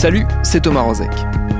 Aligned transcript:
Salut, 0.00 0.24
c'est 0.42 0.62
Thomas 0.62 0.80
Rozek. 0.80 1.10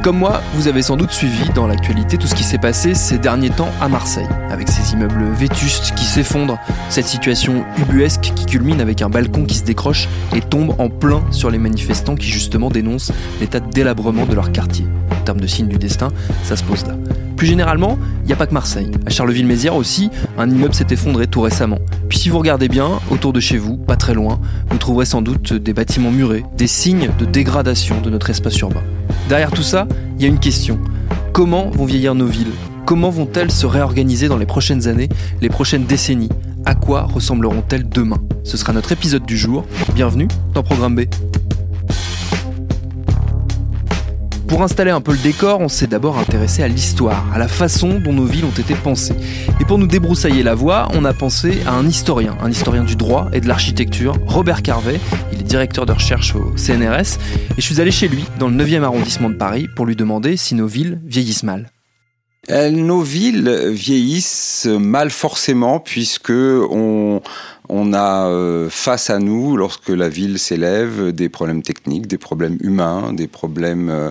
Comme 0.02 0.16
moi, 0.16 0.40
vous 0.54 0.66
avez 0.66 0.80
sans 0.80 0.96
doute 0.96 1.10
suivi 1.10 1.50
dans 1.54 1.66
l'actualité 1.66 2.16
tout 2.16 2.26
ce 2.26 2.34
qui 2.34 2.42
s'est 2.42 2.56
passé 2.56 2.94
ces 2.94 3.18
derniers 3.18 3.50
temps 3.50 3.68
à 3.82 3.88
Marseille, 3.90 4.26
avec 4.48 4.66
ces 4.66 4.94
immeubles 4.94 5.26
vétustes 5.34 5.94
qui 5.94 6.06
s'effondrent, 6.06 6.56
cette 6.88 7.04
situation 7.04 7.66
ubuesque 7.76 8.32
qui 8.34 8.46
culmine 8.46 8.80
avec 8.80 9.02
un 9.02 9.10
balcon 9.10 9.44
qui 9.44 9.56
se 9.56 9.64
décroche 9.64 10.08
et 10.34 10.40
tombe 10.40 10.74
en 10.78 10.88
plein 10.88 11.22
sur 11.30 11.50
les 11.50 11.58
manifestants 11.58 12.14
qui 12.14 12.28
justement 12.28 12.70
dénoncent 12.70 13.12
l'état 13.42 13.60
de 13.60 13.68
délabrement 13.68 14.24
de 14.24 14.34
leur 14.34 14.52
quartier. 14.52 14.86
En 15.10 15.22
termes 15.22 15.40
de 15.42 15.46
signe 15.46 15.68
du 15.68 15.76
destin, 15.76 16.08
ça 16.42 16.56
se 16.56 16.64
pose 16.64 16.86
là. 16.86 16.94
Plus 17.40 17.46
généralement, 17.46 17.98
il 18.22 18.26
n'y 18.26 18.34
a 18.34 18.36
pas 18.36 18.46
que 18.46 18.52
Marseille. 18.52 18.90
À 19.06 19.08
Charleville-Mézières 19.08 19.74
aussi, 19.74 20.10
un 20.36 20.50
immeuble 20.50 20.74
s'est 20.74 20.88
effondré 20.90 21.26
tout 21.26 21.40
récemment. 21.40 21.78
Puis 22.06 22.18
si 22.18 22.28
vous 22.28 22.38
regardez 22.38 22.68
bien, 22.68 23.00
autour 23.10 23.32
de 23.32 23.40
chez 23.40 23.56
vous, 23.56 23.78
pas 23.78 23.96
très 23.96 24.12
loin, 24.12 24.38
vous 24.68 24.76
trouverez 24.76 25.06
sans 25.06 25.22
doute 25.22 25.54
des 25.54 25.72
bâtiments 25.72 26.10
murés, 26.10 26.44
des 26.58 26.66
signes 26.66 27.08
de 27.18 27.24
dégradation 27.24 28.02
de 28.02 28.10
notre 28.10 28.28
espace 28.28 28.58
urbain. 28.58 28.82
Derrière 29.30 29.52
tout 29.52 29.62
ça, 29.62 29.88
il 30.18 30.22
y 30.22 30.26
a 30.26 30.28
une 30.28 30.38
question. 30.38 30.78
Comment 31.32 31.70
vont 31.70 31.86
vieillir 31.86 32.14
nos 32.14 32.26
villes? 32.26 32.52
Comment 32.84 33.08
vont-elles 33.08 33.50
se 33.50 33.64
réorganiser 33.64 34.28
dans 34.28 34.36
les 34.36 34.44
prochaines 34.44 34.86
années, 34.86 35.08
les 35.40 35.48
prochaines 35.48 35.86
décennies? 35.86 36.28
À 36.66 36.74
quoi 36.74 37.04
ressembleront-elles 37.04 37.88
demain? 37.88 38.18
Ce 38.44 38.58
sera 38.58 38.74
notre 38.74 38.92
épisode 38.92 39.24
du 39.24 39.38
jour. 39.38 39.64
Bienvenue 39.94 40.28
dans 40.52 40.62
Programme 40.62 40.94
B. 40.94 41.04
Pour 44.50 44.64
installer 44.64 44.90
un 44.90 45.00
peu 45.00 45.12
le 45.12 45.18
décor, 45.18 45.60
on 45.60 45.68
s'est 45.68 45.86
d'abord 45.86 46.18
intéressé 46.18 46.64
à 46.64 46.66
l'histoire, 46.66 47.24
à 47.32 47.38
la 47.38 47.46
façon 47.46 48.00
dont 48.00 48.12
nos 48.12 48.24
villes 48.24 48.44
ont 48.44 48.50
été 48.50 48.74
pensées. 48.74 49.14
Et 49.60 49.64
pour 49.64 49.78
nous 49.78 49.86
débroussailler 49.86 50.42
la 50.42 50.56
voie, 50.56 50.88
on 50.92 51.04
a 51.04 51.14
pensé 51.14 51.60
à 51.68 51.74
un 51.74 51.86
historien, 51.86 52.36
un 52.42 52.50
historien 52.50 52.82
du 52.82 52.96
droit 52.96 53.28
et 53.32 53.40
de 53.40 53.46
l'architecture, 53.46 54.16
Robert 54.26 54.62
Carvet. 54.62 54.98
Il 55.32 55.38
est 55.38 55.44
directeur 55.44 55.86
de 55.86 55.92
recherche 55.92 56.34
au 56.34 56.56
CNRS. 56.56 57.20
Et 57.56 57.60
je 57.60 57.60
suis 57.60 57.80
allé 57.80 57.92
chez 57.92 58.08
lui, 58.08 58.24
dans 58.40 58.48
le 58.48 58.56
9e 58.56 58.82
arrondissement 58.82 59.30
de 59.30 59.36
Paris, 59.36 59.68
pour 59.76 59.86
lui 59.86 59.94
demander 59.94 60.36
si 60.36 60.56
nos 60.56 60.66
villes 60.66 61.00
vieillissent 61.04 61.44
mal. 61.44 61.70
Euh, 62.50 62.70
nos 62.70 63.02
villes 63.02 63.68
vieillissent 63.68 64.66
mal 64.66 65.10
forcément 65.10 65.78
puisque 65.78 66.30
on, 66.32 67.20
on 67.72 67.92
a 67.92 68.26
euh, 68.26 68.68
face 68.68 69.10
à 69.10 69.20
nous, 69.20 69.56
lorsque 69.56 69.90
la 69.90 70.08
ville 70.08 70.40
s'élève, 70.40 71.12
des 71.12 71.28
problèmes 71.28 71.62
techniques, 71.62 72.08
des 72.08 72.18
problèmes 72.18 72.58
humains, 72.60 73.12
des 73.12 73.28
problèmes 73.28 73.88
euh, 73.88 74.10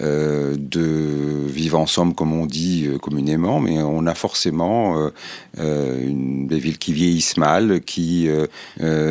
euh, 0.00 0.54
de 0.56 1.44
vivre 1.48 1.78
ensemble, 1.78 2.14
comme 2.14 2.32
on 2.32 2.46
dit 2.46 2.88
communément, 3.02 3.58
mais 3.58 3.82
on 3.82 4.06
a 4.06 4.14
forcément 4.14 5.10
des 5.56 6.58
villes 6.58 6.78
qui 6.78 6.92
vieillissent 6.92 7.36
mal, 7.36 7.80
qui, 7.80 8.28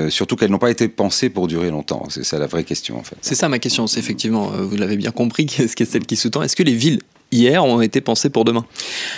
surtout 0.09 0.35
qu'elles 0.35 0.51
n'ont 0.51 0.57
pas 0.57 0.71
été 0.71 0.87
pensées 0.87 1.29
pour 1.29 1.47
durer 1.47 1.69
longtemps. 1.69 2.03
C'est 2.09 2.23
ça 2.23 2.39
la 2.39 2.47
vraie 2.47 2.63
question, 2.63 2.97
en 2.97 3.03
fait. 3.03 3.17
C'est 3.21 3.35
ça 3.35 3.49
ma 3.49 3.59
question, 3.59 3.87
c'est 3.87 3.99
effectivement, 3.99 4.47
vous 4.47 4.77
l'avez 4.77 4.95
bien 4.95 5.11
compris, 5.11 5.45
qu'est-ce 5.47 5.75
que 5.75 5.85
celle 5.85 6.05
qui 6.05 6.15
sous-tend. 6.15 6.41
Est-ce 6.41 6.55
que 6.55 6.63
les 6.63 6.75
villes 6.75 7.01
hier 7.31 7.63
ont 7.63 7.81
été 7.81 8.01
pensées 8.01 8.29
pour 8.29 8.45
demain 8.45 8.65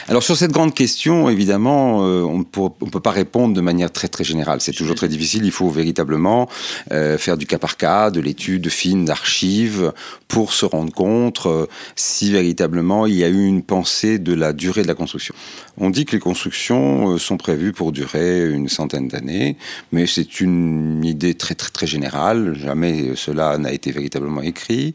Alors 0.07 0.23
sur 0.23 0.35
cette 0.35 0.51
grande 0.51 0.73
question, 0.73 1.29
évidemment, 1.29 1.99
on 1.99 2.39
ne 2.39 2.44
peut 2.44 2.99
pas 2.99 3.11
répondre 3.11 3.53
de 3.53 3.61
manière 3.61 3.91
très 3.91 4.07
très 4.07 4.23
générale 4.23 4.51
c'est 4.59 4.72
toujours 4.72 4.95
très 4.95 5.07
difficile. 5.07 5.45
Il 5.45 5.51
faut 5.51 5.69
véritablement 5.69 6.50
euh, 6.91 7.17
faire 7.17 7.38
du 7.38 7.45
cas 7.45 7.57
par 7.57 7.77
cas, 7.77 8.11
de 8.11 8.19
l'étude 8.19 8.69
fine 8.69 9.05
d'archives 9.05 9.91
pour 10.27 10.53
se 10.53 10.66
rendre 10.66 10.94
compte 10.94 11.44
euh, 11.45 11.66
si 11.95 12.31
véritablement 12.31 13.05
il 13.05 13.16
y 13.16 13.23
a 13.23 13.27
eu 13.27 13.45
une 13.45 13.63
pensée 13.63 14.19
de 14.19 14.33
la 14.33 14.53
durée 14.53 14.83
de 14.83 14.88
la 14.88 14.95
construction. 14.95 15.35
On 15.77 15.89
dit 15.89 16.05
que 16.05 16.13
les 16.13 16.19
constructions 16.19 17.13
euh, 17.13 17.17
sont 17.17 17.37
prévues 17.37 17.73
pour 17.73 17.91
durer 17.91 18.49
une 18.49 18.69
centaine 18.69 19.07
d'années, 19.07 19.57
mais 19.91 20.05
c'est 20.05 20.41
une 20.41 21.03
idée 21.03 21.33
très 21.35 21.55
très 21.55 21.69
très 21.69 21.87
générale. 21.87 22.55
Jamais 22.55 23.15
cela 23.15 23.57
n'a 23.57 23.71
été 23.71 23.91
véritablement 23.91 24.41
écrit. 24.41 24.93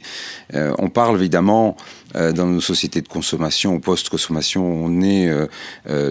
on 0.53 0.89
parle 0.89 1.17
évidemment 1.17 1.77
dans 2.15 2.47
nos 2.47 2.61
sociétés 2.61 3.03
de 3.03 3.09
consommation 3.09 3.75
ou 3.75 3.81
post-consommation, 3.81 4.65
on 4.65 5.03
est 5.03 5.31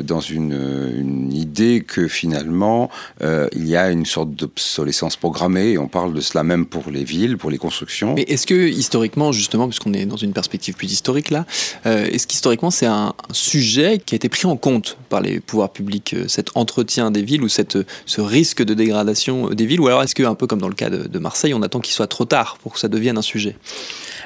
dans 0.04 0.20
une, 0.20 1.32
idée 1.32 1.84
que 1.86 2.08
finalement 2.08 2.90
il 3.22 3.68
y 3.68 3.76
a 3.76 3.90
une 3.90 4.06
sorte 4.06 4.32
d'obsolescence 4.32 5.16
programmée, 5.16 5.78
on 5.78 5.88
parle 5.88 6.14
de 6.14 6.22
cela 6.22 6.44
même 6.44 6.66
pour 6.66 6.92
les 6.92 7.04
villes, 7.04 7.38
pour 7.38 7.50
les 7.50 7.58
constructions. 7.58 8.14
Mais 8.16 8.24
est-ce 8.24 8.46
que 8.46 8.68
historiquement, 8.68 9.32
justement, 9.32 9.68
puisqu'on 9.68 9.94
est 9.94 10.06
dans 10.06 10.18
une 10.18 10.34
perspective 10.34 10.76
plus 10.76 10.92
historique 10.92 11.32
là, 11.32 11.46
euh, 11.86 12.06
est-ce 12.06 12.28
qu'historiquement 12.28 12.72
c'est 12.72 12.86
un 12.86 13.14
sujet 13.32 14.00
qui 14.04 14.16
a 14.16 14.18
été 14.18 14.30
pris 14.30 14.48
en 14.48 14.58
compte 14.66 14.98
par 15.10 15.22
les 15.22 15.40
pouvoirs 15.40 15.70
publics, 15.70 16.16
euh, 16.16 16.28
cet 16.28 16.50
entretien 16.56 17.12
des 17.12 17.22
villes 17.22 17.44
ou 17.44 17.50
cette, 17.50 17.78
ce 18.08 18.20
risque 18.20 18.64
de 18.64 18.74
dégradation 18.74 19.50
des 19.50 19.68
villes, 19.68 19.80
ou 19.80 19.86
alors 19.86 20.02
est-ce 20.02 20.16
que, 20.16 20.24
un 20.24 20.34
peu 20.34 20.48
comme 20.48 20.60
dans 20.60 20.68
le 20.68 20.74
cas 20.74 20.90
de, 20.90 21.20
Marseille, 21.20 21.54
on 21.54 21.62
attend 21.62 21.82
qu'il 21.82 21.94
soit 21.94 22.08
trop 22.08 22.26
tard 22.26 22.58
pour 22.64 22.74
que 22.74 22.80
ça 22.80 22.88
devienne 22.88 23.16
un 23.16 23.22
sujet? 23.22 23.56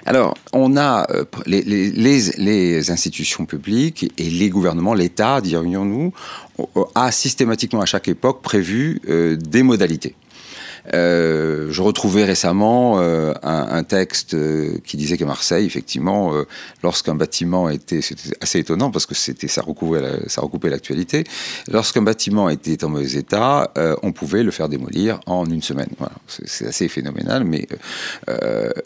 Alors, 0.06 0.34
on 0.54 0.78
a 0.78 1.06
euh, 1.12 1.26
les, 1.46 1.62
les, 1.62 1.92
les, 2.38 2.90
institutions 2.90 3.46
publiques 3.46 4.10
et 4.18 4.30
les 4.30 4.50
gouvernements, 4.50 4.94
l'État, 4.94 5.42
dirions-nous, 5.42 6.14
a 6.96 7.12
systématiquement 7.12 7.82
à 7.82 7.86
chaque 7.86 8.08
époque 8.08 8.42
prévu 8.42 9.02
euh, 9.10 9.36
des 9.36 9.62
modalités. 9.62 10.16
Euh, 10.94 11.68
je 11.72 11.82
retrouvais 11.82 12.26
récemment 12.26 13.00
euh, 13.00 13.34
un, 13.44 13.84
texte 13.84 14.34
euh, 14.34 14.78
qui 14.84 14.98
disait 14.98 15.18
qu'à 15.18 15.26
Marseille, 15.26 15.66
effectivement, 15.66 16.34
lorsqu'un 16.84 17.16
bâtiment 17.16 17.70
était, 17.70 18.02
c'était 18.02 18.36
assez 18.42 18.60
étonnant 18.60 18.92
parce 18.92 19.06
que 19.06 19.16
c'était 19.16 19.48
ça 19.48 19.62
recouvrait, 19.62 20.22
ça 20.28 20.42
recoupait 20.42 20.70
l'actualité. 20.70 21.24
Lorsqu'un 21.70 22.02
bâtiment 22.02 22.50
était 22.50 22.84
en 22.84 22.90
mauvais 22.90 23.14
état, 23.14 23.72
on 24.04 24.12
pouvait 24.12 24.44
le 24.44 24.52
faire 24.52 24.70
démolir 24.70 25.20
en 25.26 25.46
une 25.46 25.62
semaine. 25.62 25.90
Voilà, 25.98 26.14
c'est 26.46 26.68
assez 26.68 26.88
phénoménal, 26.88 27.44
mais 27.44 27.68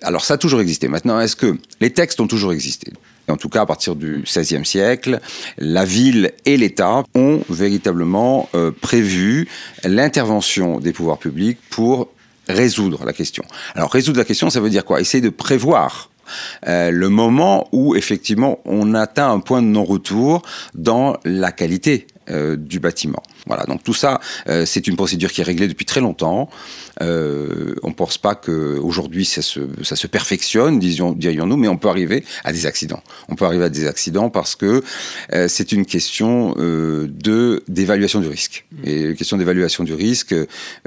alors 0.01 0.23
ça 0.25 0.35
a 0.35 0.37
toujours 0.37 0.61
existé. 0.61 0.87
Maintenant, 0.87 1.19
est-ce 1.19 1.35
que 1.35 1.57
les 1.81 1.91
textes 1.91 2.19
ont 2.19 2.27
toujours 2.27 2.53
existé? 2.53 2.91
En 3.29 3.37
tout 3.37 3.49
cas 3.49 3.61
à 3.61 3.65
partir 3.65 3.95
du 3.95 4.23
XVIe 4.23 4.65
siècle, 4.65 5.19
la 5.57 5.85
ville 5.85 6.31
et 6.45 6.57
l'État 6.57 7.03
ont 7.15 7.41
véritablement 7.49 8.49
euh, 8.55 8.71
prévu 8.71 9.47
l'intervention 9.83 10.79
des 10.79 10.93
pouvoirs 10.93 11.17
publics 11.17 11.59
pour 11.69 12.09
résoudre 12.47 13.05
la 13.05 13.13
question. 13.13 13.43
Alors 13.75 13.91
résoudre 13.91 14.19
la 14.19 14.25
question, 14.25 14.49
ça 14.49 14.59
veut 14.59 14.69
dire 14.69 14.85
quoi? 14.85 14.99
Essayer 14.99 15.21
de 15.21 15.29
prévoir 15.29 16.09
euh, 16.67 16.91
le 16.91 17.09
moment 17.09 17.67
où 17.71 17.95
effectivement 17.95 18.59
on 18.65 18.93
atteint 18.93 19.31
un 19.31 19.39
point 19.39 19.61
de 19.61 19.67
non-retour 19.67 20.41
dans 20.73 21.17
la 21.25 21.51
qualité 21.51 22.07
euh, 22.29 22.55
du 22.55 22.79
bâtiment. 22.79 23.23
Voilà, 23.45 23.65
donc 23.65 23.83
tout 23.83 23.93
ça, 23.93 24.21
euh, 24.47 24.65
c'est 24.65 24.87
une 24.87 24.95
procédure 24.95 25.31
qui 25.31 25.41
est 25.41 25.43
réglée 25.43 25.67
depuis 25.67 25.85
très 25.85 25.99
longtemps. 25.99 26.49
Euh, 27.01 27.75
on 27.83 27.89
ne 27.89 27.93
pense 27.93 28.17
pas 28.17 28.35
qu'aujourd'hui 28.35 29.25
ça 29.25 29.41
se, 29.41 29.59
ça 29.81 29.95
se 29.95 30.07
perfectionne, 30.07 30.79
dirions-nous, 30.79 31.57
mais 31.57 31.67
on 31.67 31.77
peut 31.77 31.89
arriver 31.89 32.23
à 32.45 32.53
des 32.53 32.65
accidents. 32.65 33.03
On 33.27 33.35
peut 33.35 33.45
arriver 33.45 33.65
à 33.65 33.69
des 33.69 33.87
accidents 33.87 34.29
parce 34.29 34.55
que 34.55 34.83
euh, 35.33 35.47
c'est 35.49 35.71
une 35.71 35.85
question 35.85 36.53
de 36.57 37.63
d'évaluation 37.67 38.19
du 38.21 38.27
risque. 38.27 38.65
Mmh. 38.71 38.87
Et 38.87 39.01
une 39.01 39.15
question 39.15 39.37
d'évaluation 39.37 39.83
du 39.83 39.93
risque, 39.93 40.35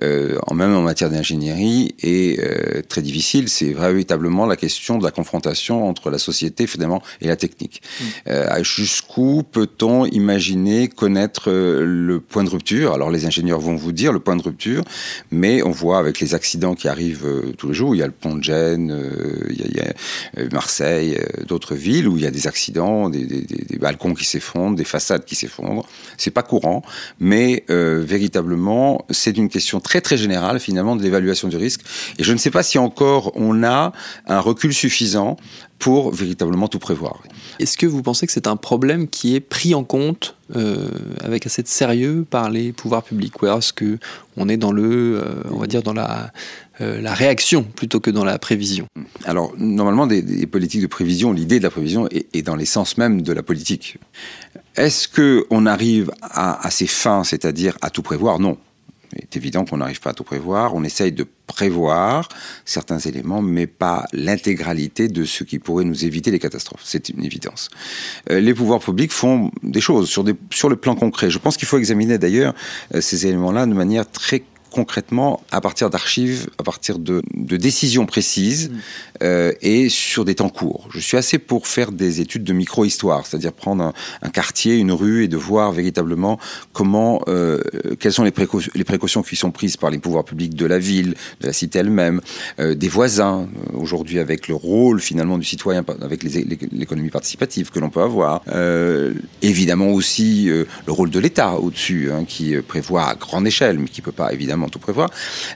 en 0.03 0.55
même 0.55 0.75
en 0.75 0.83
matière 0.83 1.11
d'ingénierie, 1.11 1.95
est 2.03 2.89
très 2.89 3.03
difficile. 3.03 3.49
C'est 3.49 3.73
véritablement 3.73 4.47
la 4.47 4.57
question 4.57 4.99
de 4.99 5.05
la 5.05 5.11
confrontation 5.11 5.89
entre 5.89 6.11
la 6.11 6.19
société 6.19 6.67
finalement 6.67 7.03
et 7.21 7.27
la 7.29 7.37
technique. 7.37 7.83
Mmh. 8.01 8.63
Jusqu'où 8.63 9.43
peut-on 9.43 10.07
imaginer 10.07 10.89
connaître 10.89 11.51
le 11.51 12.21
point 12.21 12.46
de 12.47 12.51
rupture. 12.51 12.95
Alors 12.95 13.11
les 13.11 13.27
ingénieurs 13.27 13.61
vont 13.61 13.77
vous 13.77 13.93
dire 13.93 14.13
le 14.13 14.21
point 14.21 14.37
de 14.37 14.43
rupture, 14.43 14.83
mais 15.31 15.63
on 15.63 15.71
voit 15.71 15.99
avec 15.99 16.21
les 16.21 16.35
accidents 16.35 16.75
qui 16.75 16.89
arrivent 16.89 17.27
euh, 17.27 17.53
tous 17.59 17.69
les 17.69 17.75
jours, 17.75 17.95
il 17.95 17.99
y 17.99 18.03
a 18.03 18.07
le 18.07 18.13
pont 18.13 18.35
de 18.35 18.43
Gênes, 18.43 18.91
euh, 18.91 19.47
il, 19.51 19.77
y 19.77 19.81
a, 19.81 19.93
euh, 20.39 20.49
Marseille, 20.53 21.21
d'autres 21.47 21.75
villes 21.75 22.09
où 22.09 22.17
il 22.17 22.25
y 22.25 22.27
a 22.27 22.31
des 22.31 22.47
accidents, 22.47 23.11
des, 23.11 23.47
balcons 23.79 24.15
qui 24.15 24.25
s'effondrent, 24.25 24.75
des 24.75 24.85
façades 24.85 25.25
qui 25.25 25.35
s'effondrent. 25.35 25.87
C'est 26.17 26.31
pas 26.31 26.43
courant, 26.43 26.83
mais 27.21 27.65
véritablement 27.69 29.05
c'est 29.11 29.37
une 29.37 29.49
question 29.49 29.81
très 29.81 30.01
très 30.01 30.17
générale 30.17 30.61
finalement 30.61 30.97
de 30.97 31.03
l'évaluation 31.03 31.49
du 31.49 31.57
risque. 31.57 31.83
Et 32.19 32.25
je 32.25 32.33
ne 32.33 32.39
sais 32.39 32.51
pas 32.51 32.63
si 32.63 32.79
encore 32.79 33.33
on 33.35 33.63
a 33.63 33.93
un 34.27 34.41
recul 34.41 34.73
suffisant 34.73 35.37
pour 35.79 36.13
véritablement 36.13 36.69
tout 36.69 36.79
prévoir. 36.79 37.23
Est-ce 37.59 37.77
que 37.77 37.87
vous 37.87 38.03
pensez 38.03 38.27
que 38.27 38.33
c'est 38.33 38.47
un 38.47 38.57
problème 38.57 39.09
qui 39.09 39.35
est 39.35 39.41
pris 39.41 39.75
en 39.75 39.85
compte 39.85 40.37
euh, 40.55 40.89
avec 41.23 41.47
assez 41.47 41.63
de 41.63 41.69
sérieux 41.69 42.27
par 42.29 42.51
les 42.51 42.73
pouvoirs 42.73 43.03
publics? 43.03 43.43
Ou 43.43 43.47
est-ce 43.47 43.73
que 43.73 43.99
on 44.37 44.49
est 44.49 44.57
dans 44.57 44.73
le, 44.73 45.21
euh, 45.23 45.43
on 45.51 45.59
va 45.59 45.67
dire 45.67 45.83
dans 45.83 45.93
la 45.93 46.33
euh, 46.81 47.01
la 47.01 47.15
réaction 47.15 47.63
plutôt 47.63 48.01
que 48.01 48.11
dans 48.11 48.25
la 48.25 48.39
prévision? 48.39 48.87
Alors, 49.25 49.53
normalement, 49.57 50.07
des, 50.07 50.47
politiques 50.47 50.83
de 50.83 50.87
prévision, 50.87 51.33
l'idée 51.33 51.59
de 51.59 51.65
la 51.65 51.71
prévision 51.71 52.09
est, 52.11 52.43
dans 52.43 52.57
l'essence 52.57 52.99
même 52.99 53.23
de 53.23 53.33
la 53.33 53.43
politique. 53.43 53.97
Est-ce 54.77 55.09
qu'on 55.09 55.65
arrive 55.65 56.11
à, 56.21 56.67
à 56.67 56.71
ces 56.71 56.87
fins, 56.87 57.25
c'est-à-dire 57.25 57.79
à 57.81 57.89
tout 57.89 58.03
prévoir? 58.03 58.39
Non. 58.39 58.59
Il 59.15 59.23
est 59.23 59.37
évident 59.37 59.65
qu'on 59.65 59.79
n'arrive 59.79 60.01
pas 60.01 60.11
à 60.11 60.15
tout 60.15 60.25
prévoir. 60.25 60.75
On 60.75 60.85
essaye 60.85 61.13
de 61.13 61.27
prévoir 61.47 62.29
certains 62.65 62.99
éléments, 62.99 63.43
mais 63.43 63.67
pas 63.67 64.07
l'intégralité 64.13 65.09
de 65.09 65.25
ce 65.25 65.45
qui 65.45 65.59
pourrait 65.59 65.85
nous 65.85 66.05
éviter 66.05 66.31
les 66.31 66.39
catastrophes. 66.39 66.83
C'est 66.85 67.09
une 67.09 67.25
évidence. 67.25 67.71
Euh, 68.31 68.41
les 68.41 68.55
pouvoirs 68.55 68.81
publics 68.81 69.13
font 69.13 69.51
des 69.63 69.81
choses 69.81 70.09
sur, 70.09 70.23
le 70.23 70.77
plan 70.77 70.95
concret. 70.95 71.31
Je 71.31 71.39
pense 71.39 71.57
qu'il 71.57 71.69
faut 71.69 71.79
examiner 71.79 72.19
d'ailleurs 72.19 72.55
euh, 72.95 73.01
ces 73.01 73.27
éléments-là 73.27 73.67
de 73.67 73.75
manière 73.75 74.11
très 74.11 74.43
concrètement 74.71 75.41
à 75.51 75.61
partir 75.61 75.91
d'archives, 75.91 76.49
à 76.59 76.63
partir 76.63 76.99
de, 76.99 77.23
décisions 77.35 78.07
précises 78.07 78.71
mm. 78.71 78.75
euh, 79.23 79.53
et 79.63 79.89
sur 79.89 80.25
des 80.25 80.35
temps 80.35 80.49
courts. 80.49 80.89
Je 80.91 81.01
suis 81.01 81.17
assez 81.17 81.39
pour 81.39 81.67
faire 81.67 81.93
des 81.93 82.21
études 82.21 82.45
de 82.45 82.53
micro-histoire, 82.53 83.27
c'est-à-dire 83.27 83.53
prendre 83.53 83.93
un, 84.23 84.31
quartier, 84.31 84.77
une 84.77 84.93
rue 84.93 85.25
et 85.25 85.29
de 85.29 85.37
voir 85.37 85.73
véritablement 85.73 86.39
comment, 86.73 87.23
euh, 87.29 87.61
quelles 87.99 88.13
sont 88.13 88.25
les, 88.25 88.33
les, 88.75 88.85
précautions 88.85 89.23
qui 89.23 89.37
sont 89.37 89.51
prises 89.51 89.77
par 89.77 89.91
les 89.91 89.99
pouvoirs 89.99 90.25
publics 90.25 90.55
de 90.55 90.67
la 90.67 90.79
ville, 90.79 91.15
de 91.41 91.47
la 91.47 91.53
cité 91.53 91.79
elle-même, 91.79 92.21
euh, 92.59 92.75
des 92.75 92.89
voisins, 92.89 93.49
aujourd'hui 93.73 94.19
avec 94.19 94.49
le 94.49 94.55
rôle 94.55 95.01
finalement 95.01 95.39
du 95.39 95.45
citoyen, 95.45 95.85
avec 96.03 96.23
l'économie 96.23 97.11
participative 97.11 97.71
que 97.71 97.79
l'on 97.79 97.91
peut 97.91 98.03
avoir. 98.03 98.43
évidemment 99.43 99.89
aussi 99.89 100.47
le 100.47 100.93
rôle 100.93 101.11
de 101.11 101.19
l'État 101.19 101.55
au-dessus, 101.55 102.11
hein, 102.13 102.25
qui 102.27 102.55
prévoit 102.57 103.09
à 103.09 103.15
grande 103.15 103.47
échelle, 103.47 103.79
mais 103.79 103.89
qui 103.89 104.01
ne 104.01 104.05
peut 104.05 104.13
pas 104.13 104.33
évidemment 104.33 104.66
tout 104.69 104.79
prévoir. 104.79 105.11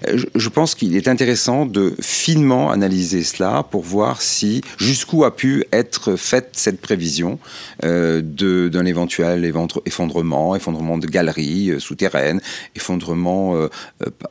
Euh, 0.09 0.19
je, 0.35 0.49
pense 0.49 0.75
qu'il 0.75 0.97
est 0.97 1.09
intéressant 1.09 1.67
de 1.67 1.95
finement 2.01 2.71
analyser 2.71 3.23
cela 3.23 3.65
pour 3.71 3.83
voir 3.83 4.21
si 4.21 4.63
jusqu'où 4.79 5.25
a 5.25 5.35
pu 5.35 5.65
être 5.73 6.17
faite 6.17 6.51
cette 6.53 6.81
prévision 6.81 7.39
euh, 7.85 8.21
d'un 8.23 8.85
éventuel 8.85 9.51
effondrement, 9.87 10.57
effondrement 10.57 10.99
de 10.99 11.07
galeries 11.07 11.71
euh, 11.71 11.79
souterraines, 11.79 12.41
effondrement 12.75 13.55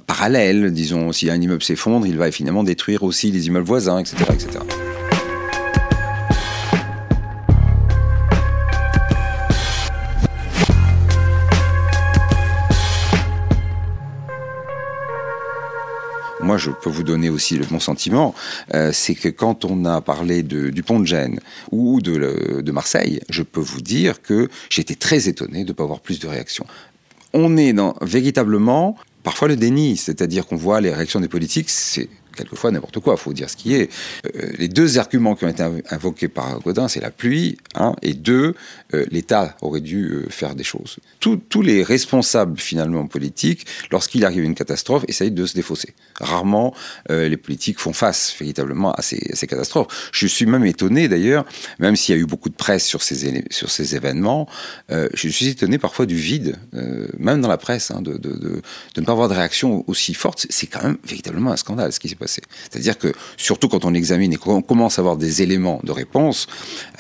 parallèle, 0.07 0.71
disons, 0.71 1.11
si 1.11 1.29
un 1.29 1.39
immeuble 1.41 1.63
s'effondre, 1.63 2.05
il 2.07 2.17
va 2.17 2.31
finalement 2.31 2.63
détruire 2.63 3.03
aussi 3.03 3.31
les 3.31 3.47
immeubles 3.47 3.65
voisins, 3.65 3.99
etc. 3.99 4.17
etc. 4.33 4.59
je 16.59 16.71
peux 16.71 16.89
vous 16.89 17.03
donner 17.03 17.29
aussi 17.29 17.57
le 17.57 17.65
bon 17.65 17.79
sentiment, 17.79 18.35
euh, 18.73 18.91
c'est 18.93 19.15
que 19.15 19.29
quand 19.29 19.65
on 19.65 19.85
a 19.85 20.01
parlé 20.01 20.43
du 20.43 20.83
pont 20.83 20.99
de 20.99 21.05
Gênes 21.05 21.39
ou 21.71 22.01
de, 22.01 22.61
de 22.61 22.71
Marseille, 22.71 23.21
je 23.29 23.43
peux 23.43 23.61
vous 23.61 23.81
dire 23.81 24.21
que 24.21 24.49
j'étais 24.69 24.95
très 24.95 25.27
étonné 25.27 25.63
de 25.63 25.69
ne 25.69 25.73
pas 25.73 25.83
avoir 25.83 25.99
plus 25.99 26.19
de 26.19 26.27
réactions. 26.27 26.65
On 27.33 27.57
est 27.57 27.73
dans 27.73 27.95
véritablement 28.01 28.95
parfois 29.23 29.47
le 29.47 29.55
déni, 29.55 29.97
c'est-à-dire 29.97 30.47
qu'on 30.47 30.55
voit 30.55 30.81
les 30.81 30.93
réactions 30.93 31.19
des 31.19 31.27
politiques, 31.27 31.69
c'est 31.69 32.09
quelquefois 32.39 32.71
n'importe 32.71 32.99
quoi, 32.99 33.15
il 33.17 33.21
faut 33.21 33.33
dire 33.33 33.49
ce 33.49 33.57
qui 33.57 33.75
est. 33.75 33.91
Euh, 34.25 34.51
les 34.57 34.67
deux 34.67 34.97
arguments 34.97 35.35
qui 35.35 35.45
ont 35.45 35.49
été 35.49 35.63
invoqués 35.89 36.27
par 36.27 36.59
Godin, 36.61 36.87
c'est 36.87 37.01
la 37.01 37.11
pluie, 37.11 37.57
hein, 37.75 37.95
et 38.01 38.13
deux, 38.13 38.55
euh, 38.93 39.05
l'État 39.11 39.57
aurait 39.61 39.81
dû 39.81 40.09
euh, 40.09 40.29
faire 40.29 40.55
des 40.55 40.63
choses. 40.63 40.97
tous 41.19 41.61
les 41.61 41.83
responsables 41.83 42.59
finalement 42.59 43.05
politiques, 43.07 43.65
lorsqu'il 43.91 44.25
arrive 44.25 44.43
une 44.43 44.55
catastrophe, 44.55 45.03
essayent 45.07 45.31
de 45.31 45.45
se 45.45 45.53
défausser. 45.53 45.93
Rarement 46.19 46.73
les 47.09 47.37
politiques 47.37 47.79
font 47.79 47.93
face 47.93 48.35
véritablement 48.39 48.91
à 48.91 49.01
ces, 49.01 49.47
catastrophes. 49.47 50.09
Je 50.11 50.27
suis 50.27 50.45
même 50.45 50.65
étonné 50.65 51.07
d'ailleurs, 51.07 51.45
même 51.79 51.95
s'il 51.95 52.15
y 52.15 52.17
a 52.17 52.21
eu 52.21 52.25
beaucoup 52.25 52.49
de 52.49 52.55
presse 52.55 52.85
sur 52.85 53.01
ces, 53.01 53.43
sur 53.49 53.69
ces 53.69 53.95
événements, 53.95 54.47
je 54.89 55.27
suis 55.27 55.47
étonné 55.47 55.77
parfois 55.77 56.05
du 56.05 56.15
vide, 56.15 56.57
même 57.17 57.41
dans 57.41 57.47
la 57.47 57.57
presse, 57.57 57.91
hein, 57.91 58.01
de, 58.01 58.17
de, 58.17 58.33
de, 58.35 58.61
ne 58.97 59.05
pas 59.05 59.11
avoir 59.11 59.29
de 59.29 59.33
réaction 59.33 59.83
aussi 59.87 60.13
forte. 60.13 60.45
C'est 60.49 60.67
quand 60.67 60.83
même 60.83 60.97
véritablement 61.03 61.51
un 61.51 61.57
scandale 61.57 61.91
ce 61.93 61.99
qui 61.99 62.09
s'est 62.09 62.15
passé. 62.15 62.28
C'est-à-dire 62.29 62.97
que, 62.97 63.13
surtout 63.37 63.67
quand 63.69 63.85
on 63.85 63.93
examine 63.93 64.33
et 64.33 64.37
qu'on 64.37 64.61
commence 64.61 64.99
à 64.99 65.01
avoir 65.01 65.17
des 65.17 65.41
éléments 65.41 65.79
de 65.83 65.91
réponse, 65.91 66.47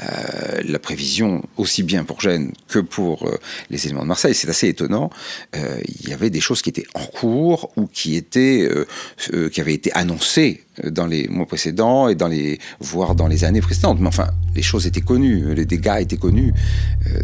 euh, 0.01 0.61
la 0.65 0.79
prévision, 0.79 1.43
aussi 1.57 1.83
bien 1.83 2.03
pour 2.03 2.21
Gênes 2.21 2.51
que 2.67 2.79
pour 2.79 3.27
euh, 3.27 3.37
les 3.69 3.85
éléments 3.85 4.03
de 4.03 4.07
Marseille, 4.07 4.35
c'est 4.35 4.49
assez 4.49 4.67
étonnant. 4.67 5.09
Euh, 5.55 5.79
il 6.01 6.09
y 6.09 6.13
avait 6.13 6.29
des 6.29 6.39
choses 6.39 6.61
qui 6.61 6.69
étaient 6.69 6.87
en 6.93 7.05
cours 7.05 7.71
ou 7.75 7.87
qui 7.87 8.15
étaient, 8.15 8.69
qui 9.51 9.61
avaient 9.61 9.73
été 9.73 9.91
annoncées 9.93 10.63
dans 10.83 11.05
les 11.05 11.27
mois 11.27 11.45
précédents 11.45 12.07
et 12.07 12.15
dans 12.15 12.27
les, 12.27 12.59
voire 12.79 13.15
dans 13.15 13.27
les 13.27 13.43
années 13.43 13.61
précédentes. 13.61 13.99
Mais 13.99 14.07
enfin, 14.07 14.29
les 14.55 14.61
choses 14.61 14.87
étaient 14.87 15.01
connues, 15.01 15.53
les 15.53 15.65
dégâts 15.65 15.97
étaient 15.99 16.17
connus. 16.17 16.53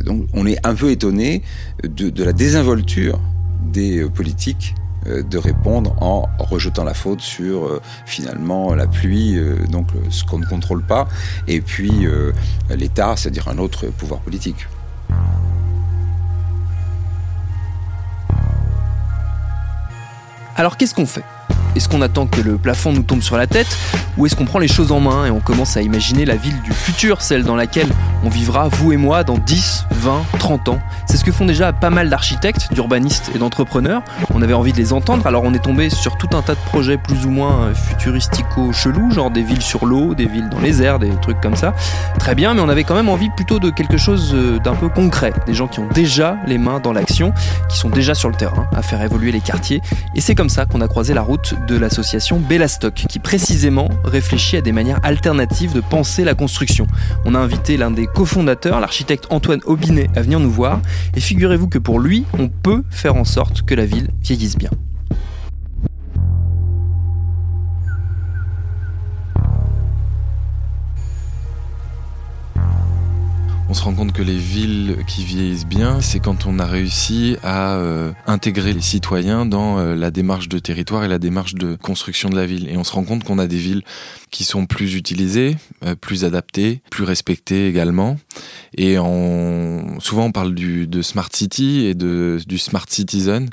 donc, 0.03 0.27
on 0.33 0.45
est 0.45 0.65
un 0.65 0.75
peu 0.75 0.91
étonné 0.91 1.41
de, 1.83 2.23
la 2.23 2.33
désinvolture 2.33 3.19
des 3.71 4.05
politiques 4.05 4.75
de 5.05 5.37
répondre 5.37 5.95
en 6.01 6.27
rejetant 6.39 6.83
la 6.83 6.93
faute 6.93 7.21
sur 7.21 7.65
euh, 7.65 7.81
finalement 8.05 8.73
la 8.73 8.87
pluie, 8.87 9.37
euh, 9.37 9.57
donc 9.69 9.89
ce 10.09 10.23
qu'on 10.23 10.39
ne 10.39 10.45
contrôle 10.45 10.83
pas, 10.83 11.07
et 11.47 11.61
puis 11.61 12.07
l'État, 12.69 13.15
c'est-à-dire 13.15 13.47
un 13.47 13.57
autre 13.57 13.87
pouvoir 13.87 14.19
politique. 14.21 14.67
Alors 20.55 20.77
qu'est-ce 20.77 20.95
qu'on 20.95 21.05
fait? 21.05 21.23
Est-ce 21.75 21.89
qu'on 21.89 22.01
attend 22.01 22.25
que 22.27 22.41
le 22.41 22.57
plafond 22.57 22.93
nous 22.93 23.03
tombe 23.03 23.21
sur 23.21 23.37
la 23.37 23.47
tête 23.47 23.77
ou 24.17 24.25
est-ce 24.25 24.35
qu'on 24.35 24.45
prend 24.45 24.59
les 24.59 24.67
choses 24.67 24.91
en 24.91 25.01
main 25.01 25.25
et 25.25 25.31
on 25.31 25.41
commence 25.41 25.75
à 25.75 25.81
imaginer 25.81 26.23
la 26.25 26.35
ville 26.35 26.61
du 26.61 26.71
futur, 26.71 27.21
celle 27.21 27.43
dans 27.43 27.55
laquelle 27.55 27.89
on 28.23 28.29
vivra, 28.29 28.69
vous 28.69 28.93
et 28.93 28.97
moi, 28.97 29.23
dans 29.23 29.37
10, 29.37 29.87
20, 29.91 30.23
30 30.39 30.69
ans? 30.69 30.79
C'est 31.05 31.17
ce 31.17 31.25
que 31.25 31.33
font 31.33 31.45
déjà 31.45 31.73
pas 31.73 31.89
mal 31.89 32.09
d'architectes, 32.09 32.73
d'urbanistes 32.73 33.31
et 33.35 33.39
d'entrepreneurs. 33.39 34.03
On 34.33 34.41
avait 34.41 34.53
envie 34.53 34.71
de 34.71 34.77
les 34.77 34.93
entendre, 34.93 35.27
alors 35.27 35.43
on 35.43 35.53
est 35.53 35.59
tombé 35.59 35.89
sur 35.89 36.17
tout 36.17 36.29
un 36.33 36.41
tas 36.41 36.55
de 36.55 36.59
projets 36.59 36.97
plus 36.97 37.25
ou 37.25 37.29
moins 37.29 37.65
euh, 37.65 37.73
futuristico-chelous, 37.73 39.11
genre 39.11 39.31
des 39.31 39.43
villes 39.43 39.61
sur 39.61 39.85
l'eau, 39.85 40.15
des 40.15 40.27
villes 40.27 40.49
dans 40.49 40.61
les 40.61 40.81
airs, 40.81 40.99
des 40.99 41.11
trucs 41.21 41.41
comme 41.41 41.55
ça. 41.55 41.73
Très 42.17 42.35
bien, 42.35 42.53
mais 42.53 42.61
on 42.61 42.69
avait 42.69 42.85
quand 42.85 42.95
même 42.95 43.09
envie 43.09 43.29
plutôt 43.29 43.59
de 43.59 43.69
quelque 43.69 43.97
chose 43.97 44.31
euh, 44.33 44.59
d'un 44.59 44.75
peu 44.75 44.87
concret. 44.87 45.33
Des 45.45 45.53
gens 45.53 45.67
qui 45.67 45.79
ont 45.79 45.89
déjà 45.93 46.37
les 46.47 46.57
mains 46.57 46.79
dans 46.79 46.93
l'action, 46.93 47.33
qui 47.69 47.77
sont 47.77 47.89
déjà 47.89 48.15
sur 48.15 48.29
le 48.29 48.35
terrain 48.35 48.67
à 48.73 48.81
faire 48.81 49.01
évoluer 49.01 49.33
les 49.33 49.41
quartiers. 49.41 49.81
Et 50.15 50.21
c'est 50.21 50.35
comme 50.35 50.49
ça 50.49 50.65
qu'on 50.65 50.81
a 50.81 50.87
croisé 50.87 51.13
la 51.13 51.21
route 51.21 51.53
de 51.67 51.77
l'association 51.77 52.39
Bellastock, 52.39 53.05
qui 53.09 53.19
précisément 53.19 53.89
réfléchit 54.03 54.57
à 54.57 54.61
des 54.61 54.71
manières 54.71 54.99
alternatives 55.03 55.73
de 55.73 55.81
penser 55.81 56.23
la 56.23 56.33
construction. 56.33 56.87
On 57.25 57.35
a 57.35 57.39
invité 57.39 57.77
l'un 57.77 57.91
des 57.91 58.07
cofondateurs, 58.07 58.79
l'architecte 58.79 59.27
Antoine 59.29 59.61
Aubinet, 59.65 60.09
à 60.15 60.21
venir 60.21 60.39
nous 60.39 60.51
voir, 60.51 60.81
et 61.15 61.19
figurez-vous 61.19 61.67
que 61.67 61.79
pour 61.79 61.99
lui, 61.99 62.25
on 62.37 62.49
peut 62.49 62.83
faire 62.89 63.15
en 63.15 63.25
sorte 63.25 63.63
que 63.63 63.75
la 63.75 63.85
ville 63.85 64.09
vieillisse 64.21 64.57
bien. 64.57 64.71
On 73.67 73.73
se 73.73 73.83
rend 73.83 73.93
compte 73.93 74.13
que 74.13 74.21
les 74.21 74.37
villes 74.37 74.97
qui 75.07 75.23
vieillissent 75.23 75.65
bien, 75.65 75.99
c'est 75.99 76.19
quand 76.19 76.45
on 76.45 76.59
a 76.59 76.65
réussi 76.65 77.37
à 77.43 77.75
euh, 77.75 78.11
intégrer 78.27 78.73
les 78.73 78.81
citoyens 78.81 79.45
dans 79.45 79.79
euh, 79.79 79.95
la 79.95 80.11
démarche 80.11 80.47
de 80.49 80.59
territoire 80.59 81.03
et 81.03 81.07
la 81.07 81.17
démarche 81.17 81.55
de 81.55 81.75
construction 81.75 82.29
de 82.29 82.35
la 82.35 82.45
ville. 82.45 82.69
Et 82.69 82.77
on 82.77 82.83
se 82.83 82.91
rend 82.91 83.03
compte 83.03 83.23
qu'on 83.23 83.39
a 83.39 83.47
des 83.47 83.57
villes 83.57 83.83
qui 84.29 84.43
sont 84.43 84.65
plus 84.65 84.95
utilisées, 84.95 85.57
euh, 85.83 85.95
plus 85.95 86.25
adaptées, 86.25 86.81
plus 86.91 87.03
respectées 87.03 87.67
également. 87.67 88.17
Et 88.77 88.99
on, 88.99 89.99
souvent 89.99 90.25
on 90.25 90.31
parle 90.31 90.53
de 90.53 91.01
smart 91.01 91.29
city 91.31 91.85
et 91.85 91.95
de, 91.95 92.39
du 92.45 92.57
smart 92.57 92.85
citizen 92.87 93.49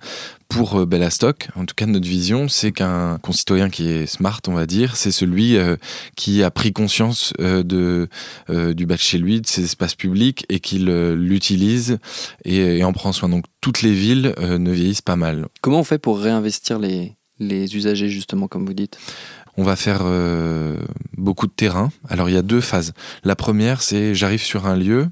pour 0.53 0.81
euh, 0.81 0.87
Bellastock, 0.87 1.49
en 1.57 1.65
tout 1.65 1.75
cas 1.75 1.87
notre 1.87 2.07
vision, 2.07 2.49
c'est 2.49 2.73
qu'un 2.73 3.19
concitoyen 3.19 3.71
qui 3.71 3.89
est 3.89 4.07
smart, 4.07 4.41
on 4.49 4.53
va 4.53 4.67
dire, 4.67 4.97
c'est 4.97 5.11
celui 5.11 5.57
euh, 5.57 5.77
qui 6.17 6.43
a 6.43 6.51
pris 6.51 6.73
conscience 6.73 7.33
euh, 7.41 7.63
de, 7.63 8.09
du 8.73 8.87
bas 8.87 8.97
de 8.97 9.01
chez 9.01 9.19
lui, 9.19 9.41
de 9.41 9.47
ses 9.47 9.65
espaces 9.65 9.95
publics 9.95 10.45
et 10.49 10.61
qu'il 10.61 10.87
l'utilise 10.87 11.99
et, 12.45 12.85
en 12.85 12.93
prend 12.93 13.13
soin. 13.13 13.29
Donc 13.29 13.45
toutes 13.61 13.83
les 13.83 13.93
villes 13.93 14.35
ne 14.41 14.71
vieillissent 14.71 15.03
pas 15.03 15.17
mal. 15.17 15.47
Comment 15.61 15.81
on 15.81 15.85
fait 15.85 15.99
pour 15.99 16.19
réinvestir 16.19 16.79
les, 16.79 17.17
les 17.39 17.77
usagers, 17.77 18.09
justement, 18.09 18.49
comme 18.49 18.67
vous 18.67 18.75
dites? 18.75 18.99
On 19.57 19.63
va 19.63 19.77
faire 19.77 20.03
beaucoup 21.17 21.47
de 21.47 21.53
terrain. 21.53 21.91
Alors 22.09 22.29
il 22.29 22.35
y 22.35 22.39
a 22.39 22.43
deux 22.43 22.61
phases. 22.61 22.93
La 23.25 23.37
première, 23.37 23.83
c'est 23.83 24.15
j'arrive 24.15 24.43
sur 24.43 24.67
un 24.67 24.77
lieu, 24.77 25.09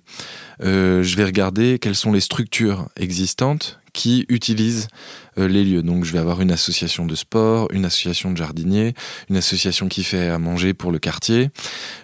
je 0.60 1.16
vais 1.16 1.24
regarder 1.24 1.78
quelles 1.78 1.94
sont 1.94 2.12
les 2.12 2.20
structures 2.20 2.88
existantes 2.96 3.80
qui 3.92 4.26
utilisent 4.28 4.88
euh, 5.38 5.48
les 5.48 5.64
lieux. 5.64 5.82
Donc 5.82 6.04
je 6.04 6.12
vais 6.12 6.18
avoir 6.18 6.40
une 6.40 6.50
association 6.50 7.06
de 7.06 7.14
sport, 7.14 7.68
une 7.72 7.84
association 7.84 8.30
de 8.30 8.36
jardiniers, 8.36 8.94
une 9.28 9.36
association 9.36 9.88
qui 9.88 10.04
fait 10.04 10.28
à 10.28 10.38
manger 10.38 10.74
pour 10.74 10.92
le 10.92 10.98
quartier. 10.98 11.50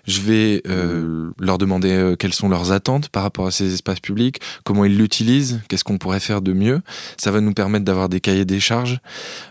Je 0.06 0.20
vais 0.20 0.62
euh, 0.68 1.30
leur 1.38 1.58
demander 1.58 1.92
euh, 1.92 2.16
quelles 2.16 2.34
sont 2.34 2.48
leurs 2.48 2.72
attentes 2.72 3.08
par 3.08 3.22
rapport 3.22 3.46
à 3.46 3.50
ces 3.50 3.72
espaces 3.75 4.00
publics, 4.00 4.40
comment 4.64 4.84
ils 4.84 4.96
l'utilisent, 4.96 5.60
qu'est-ce 5.68 5.84
qu'on 5.84 5.98
pourrait 5.98 6.20
faire 6.20 6.40
de 6.40 6.52
mieux. 6.52 6.82
Ça 7.16 7.30
va 7.30 7.40
nous 7.40 7.52
permettre 7.52 7.84
d'avoir 7.84 8.08
des 8.08 8.20
cahiers 8.20 8.44
des 8.44 8.60
charges. 8.60 9.00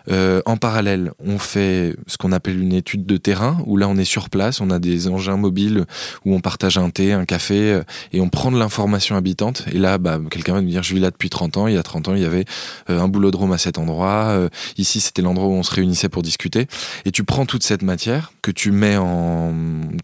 en 0.09 0.57
parallèle, 0.57 1.11
on 1.19 1.37
fait 1.37 1.95
ce 2.07 2.17
qu'on 2.17 2.31
appelle 2.31 2.59
une 2.59 2.73
étude 2.73 3.05
de 3.05 3.17
terrain, 3.17 3.61
où 3.65 3.77
là 3.77 3.87
on 3.87 3.97
est 3.97 4.05
sur 4.05 4.29
place, 4.29 4.61
on 4.61 4.69
a 4.69 4.79
des 4.79 5.07
engins 5.07 5.37
mobiles 5.37 5.85
où 6.23 6.33
on 6.33 6.39
partage 6.39 6.77
un 6.77 6.89
thé, 6.89 7.13
un 7.13 7.25
café, 7.25 7.81
et 8.13 8.21
on 8.21 8.29
prend 8.29 8.51
de 8.51 8.57
l'information 8.57 8.94
habitante. 9.15 9.63
Et 9.71 9.77
là, 9.77 9.97
bah, 9.97 10.19
quelqu'un 10.29 10.53
va 10.53 10.61
nous 10.61 10.69
dire, 10.69 10.83
je 10.83 10.93
vis 10.93 10.99
là 10.99 11.11
depuis 11.11 11.29
30 11.29 11.57
ans, 11.57 11.67
il 11.67 11.75
y 11.75 11.77
a 11.77 11.83
30 11.83 12.09
ans, 12.09 12.15
il 12.15 12.21
y 12.21 12.25
avait 12.25 12.45
un 12.87 13.07
boulodrome 13.07 13.51
à 13.51 13.57
cet 13.57 13.77
endroit. 13.77 14.27
Euh, 14.29 14.49
ici, 14.77 14.99
c'était 14.99 15.21
l'endroit 15.21 15.47
où 15.47 15.53
on 15.53 15.63
se 15.63 15.73
réunissait 15.73 16.09
pour 16.09 16.23
discuter. 16.23 16.67
Et 17.05 17.11
tu 17.11 17.23
prends 17.23 17.45
toute 17.45 17.63
cette 17.63 17.81
matière 17.81 18.31
que 18.41 18.51
tu 18.51 18.71
mets 18.71 18.97
en 18.97 19.53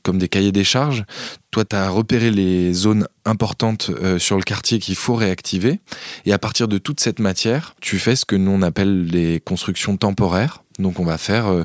comme 0.04 0.18
des 0.18 0.28
cahiers 0.28 0.52
des 0.52 0.64
charges. 0.64 1.06
Toi, 1.52 1.66
tu 1.66 1.76
as 1.76 1.90
repéré 1.90 2.32
les 2.32 2.74
zones 2.74 3.08
importantes 3.26 3.92
euh, 4.02 4.20
sur 4.20 4.38
le 4.38 4.44
quartier 4.44 4.80
qu'il 4.80 4.96
faut 4.96 5.16
réactiver. 5.16 5.80
Et 6.26 6.34
à 6.34 6.40
partir 6.40 6.68
de 6.68 6.78
toute 6.78 7.00
cette 7.00 7.20
matière, 7.20 7.76
tu 7.82 8.00
fais 8.00 8.16
ce 8.16 8.26
que 8.26 8.36
nous 8.36 8.52
on 8.52 8.62
appelle 8.62 9.06
les 9.06 9.40
constructions 9.40 9.98
temporaires. 9.98 10.64
Donc 10.82 11.00
on 11.00 11.06
va 11.06 11.18
faire 11.18 11.48
euh, 11.48 11.64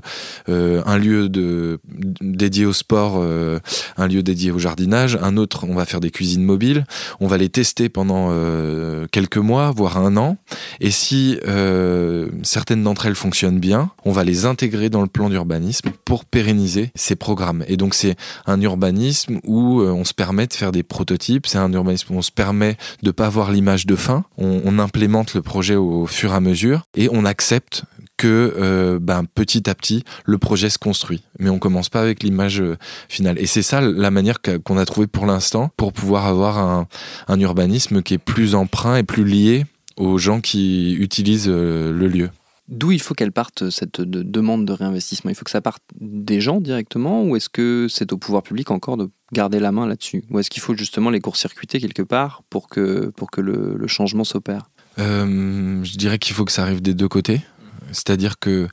euh, 0.49 0.83
un 0.87 0.99
lieu 0.99 1.29
dédié 2.21 2.67
au 2.67 2.73
sport, 2.73 3.15
euh, 3.17 3.59
un 3.97 4.07
lieu 4.07 4.23
dédié 4.23 4.51
au 4.51 4.59
jardinage, 4.59 5.19
un 5.21 5.37
autre 5.37 5.67
on 5.69 5.75
va 5.75 5.85
faire 5.85 6.01
des 6.01 6.11
cuisines 6.11 6.45
mobiles, 6.45 6.85
on 7.21 7.27
va 7.27 7.39
les 7.39 7.49
tester 7.49 7.89
pendant 7.89 8.33
quelques 9.11 9.37
mois, 9.39 9.71
voire 9.71 9.99
un 9.99 10.17
an, 10.17 10.37
et 10.81 10.91
si 10.91 11.39
certaines 12.43 12.83
d'entre 12.83 13.07
elles 13.07 13.15
fonctionnent 13.15 13.59
bien, 13.59 13.91
on 14.05 14.13
va 14.13 14.25
les 14.25 14.45
intégrer 14.47 14.91
dans 14.91 15.03
le 15.03 15.09
plan 15.09 15.29
d'urbanisme 15.29 15.91
pour 16.05 16.25
pérenniser 16.25 16.91
ces 16.95 17.17
programmes. 17.17 17.65
Et 17.69 17.77
donc 17.77 17.95
c'est 17.95 18.17
un 18.47 18.61
urbanisme 18.61 19.41
où 19.45 19.81
on 19.81 20.05
se 20.05 20.15
permet 20.15 20.47
de 20.47 20.53
faire 20.53 20.73
des 20.73 20.83
prototypes, 20.83 21.47
c'est 21.47 21.59
un 21.59 21.73
urbanisme 21.73 22.15
où 22.15 22.19
on 22.19 22.23
se 22.23 22.33
permet 22.33 22.77
de 23.03 23.11
pas 23.11 23.27
avoir 23.27 23.51
l'image 23.51 23.87
de 23.87 23.97
fin, 23.97 24.25
on 24.37 24.79
implémente 24.79 25.35
le 25.35 25.43
projet 25.43 25.77
au 25.77 26.07
fur 26.07 26.33
et 26.33 26.35
à 26.35 26.41
mesure. 26.41 26.83
Et 26.97 27.09
on 27.13 27.25
accepte 27.25 27.85
que 28.17 28.55
euh, 28.57 28.99
ben, 29.01 29.25
petit 29.25 29.69
à 29.69 29.75
petit 29.75 30.05
le 30.25 30.39
projet 30.39 30.71
se 30.71 30.79
construit. 30.79 31.23
Mais 31.39 31.51
on 31.51 31.59
commence 31.59 31.89
pas 31.89 32.01
avec 32.01 32.23
l'image 32.23 32.61
euh, 32.61 32.77
finale. 33.09 33.39
Et 33.39 33.47
c'est 33.47 33.63
ça 33.63 33.81
la 33.81 34.11
manière 34.11 34.39
qu'on 34.41 34.79
a 34.79 34.87
trouvé 34.87 35.07
pour 35.07 35.27
l'instant 35.27 35.71
pour 35.77 35.93
pouvoir 35.93 36.27
avoir 36.27 36.59
un, 36.59 36.87
un, 37.29 37.41
urbanisme 37.41 38.03
qui 38.03 38.15
est 38.15 38.19
plus 38.19 38.55
emprunt 38.55 38.97
et 38.97 39.03
plus 39.03 39.25
lié 39.25 39.65
aux 39.97 40.19
gens 40.19 40.41
qui 40.41 40.95
utilisent 40.95 41.49
euh, 41.49 41.93
le 41.93 42.09
lieu. 42.09 42.31
D'où 42.69 42.91
il 42.91 43.01
faut 43.01 43.15
qu'elle 43.15 43.31
parte 43.31 43.71
cette 43.71 44.01
demande 44.01 44.67
de 44.67 44.73
réinvestissement? 44.73 45.31
Il 45.31 45.37
faut 45.37 45.45
que 45.45 45.53
ça 45.53 45.61
parte 45.61 45.83
des 46.01 46.41
gens 46.41 46.61
directement 46.61 47.23
ou 47.23 47.37
est-ce 47.37 47.49
que 47.49 47.87
c'est 47.89 48.13
au 48.13 48.19
pouvoir 48.19 48.43
public 48.43 48.73
encore 48.73 48.97
de 48.97 49.09
garder 49.33 49.61
la 49.61 49.71
main 49.71 49.87
là-dessus? 49.87 50.25
Ou 50.31 50.41
est-ce 50.41 50.51
qu'il 50.51 50.63
faut 50.63 50.75
justement 50.75 51.11
les 51.11 51.21
court-circuiter 51.21 51.79
quelque 51.79 52.03
part 52.03 52.43
pour 52.51 52.69
que, 52.69 53.13
pour 53.17 53.31
que 53.31 53.41
le, 53.41 53.77
le 53.79 53.87
changement 53.87 54.25
s'opère? 54.25 54.69
Je 54.99 55.97
dirais 55.97 56.19
qu'il 56.19 56.35
faut 56.35 56.45
que 56.45 56.51
ça 56.51 56.63
arrive 56.63 56.83
des 56.83 56.95
deux 56.95 57.09
côtés. 57.09 57.41
C'est-à-dire 57.93 58.39
que 58.39 58.69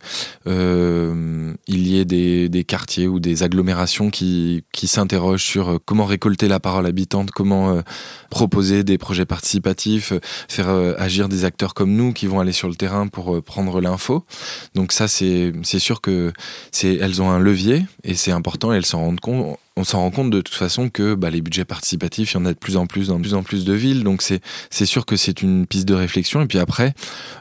euh, 0.48 1.53
il 1.67 1.88
y 1.88 2.00
ait 2.00 2.05
des, 2.05 2.63
quartiers 2.63 3.08
ou 3.08 3.20
des 3.20 3.43
agglomérations 3.43 4.10
qui, 4.10 4.63
s'interrogent 4.74 5.43
sur 5.43 5.70
euh, 5.70 5.77
comment 5.86 6.05
récolter 6.05 6.48
la 6.48 6.60
parole 6.60 6.86
habitante, 6.86 7.32
comment 7.32 7.72
euh, 7.72 7.82
proposer 8.29 8.84
des 8.84 8.98
projets 8.98 9.25
participatifs, 9.25 10.13
faire 10.48 10.70
agir 10.98 11.29
des 11.29 11.46
acteurs 11.46 11.74
comme 11.74 11.93
nous 11.93 12.13
qui 12.13 12.27
vont 12.27 12.39
aller 12.39 12.51
sur 12.51 12.67
le 12.67 12.75
terrain 12.75 13.08
pour 13.08 13.41
prendre 13.43 13.82
l'info. 13.82 14.25
Donc 14.75 14.91
ça, 14.91 15.08
c'est 15.08 15.53
sûr 15.63 16.01
que 16.01 16.34
elles 16.84 17.22
ont 17.22 17.29
un 17.29 17.39
levier 17.39 17.86
et 18.03 18.15
c'est 18.15 18.32
important. 18.32 18.74
Et 18.74 18.77
elles 18.77 18.86
s'en 18.86 19.00
rendent 19.00 19.20
compte 19.20 19.58
on 19.75 19.84
s'en 19.84 20.01
rend 20.01 20.12
compte 20.12 20.30
de 20.30 20.42
toute 20.42 20.53
façon 20.53 20.89
que 20.89 21.15
bah, 21.15 21.32
les 21.32 21.42
budgets 21.42 21.65
participatifs, 21.65 22.34
il 22.34 22.38
y 22.38 22.39
en 22.39 22.46
a 22.46 22.53
de 22.53 22.60
plus 22.60 22.77
en 22.77 22.86
plus 22.86 23.08
dans 23.08 23.18
de 23.18 23.22
plus 23.24 23.34
en 23.34 23.42
plus 23.42 23.65
de 23.65 23.74
villes. 23.74 24.03
Donc 24.03 24.22
c'est 24.22 24.86
sûr 24.86 25.06
que 25.06 25.15
c'est 25.15 25.42
une 25.42 25.65
piste 25.65 25.88
de 25.88 25.96
réflexion. 25.96 26.42
Et 26.42 26.46
puis 26.46 26.60
après, 26.60 26.94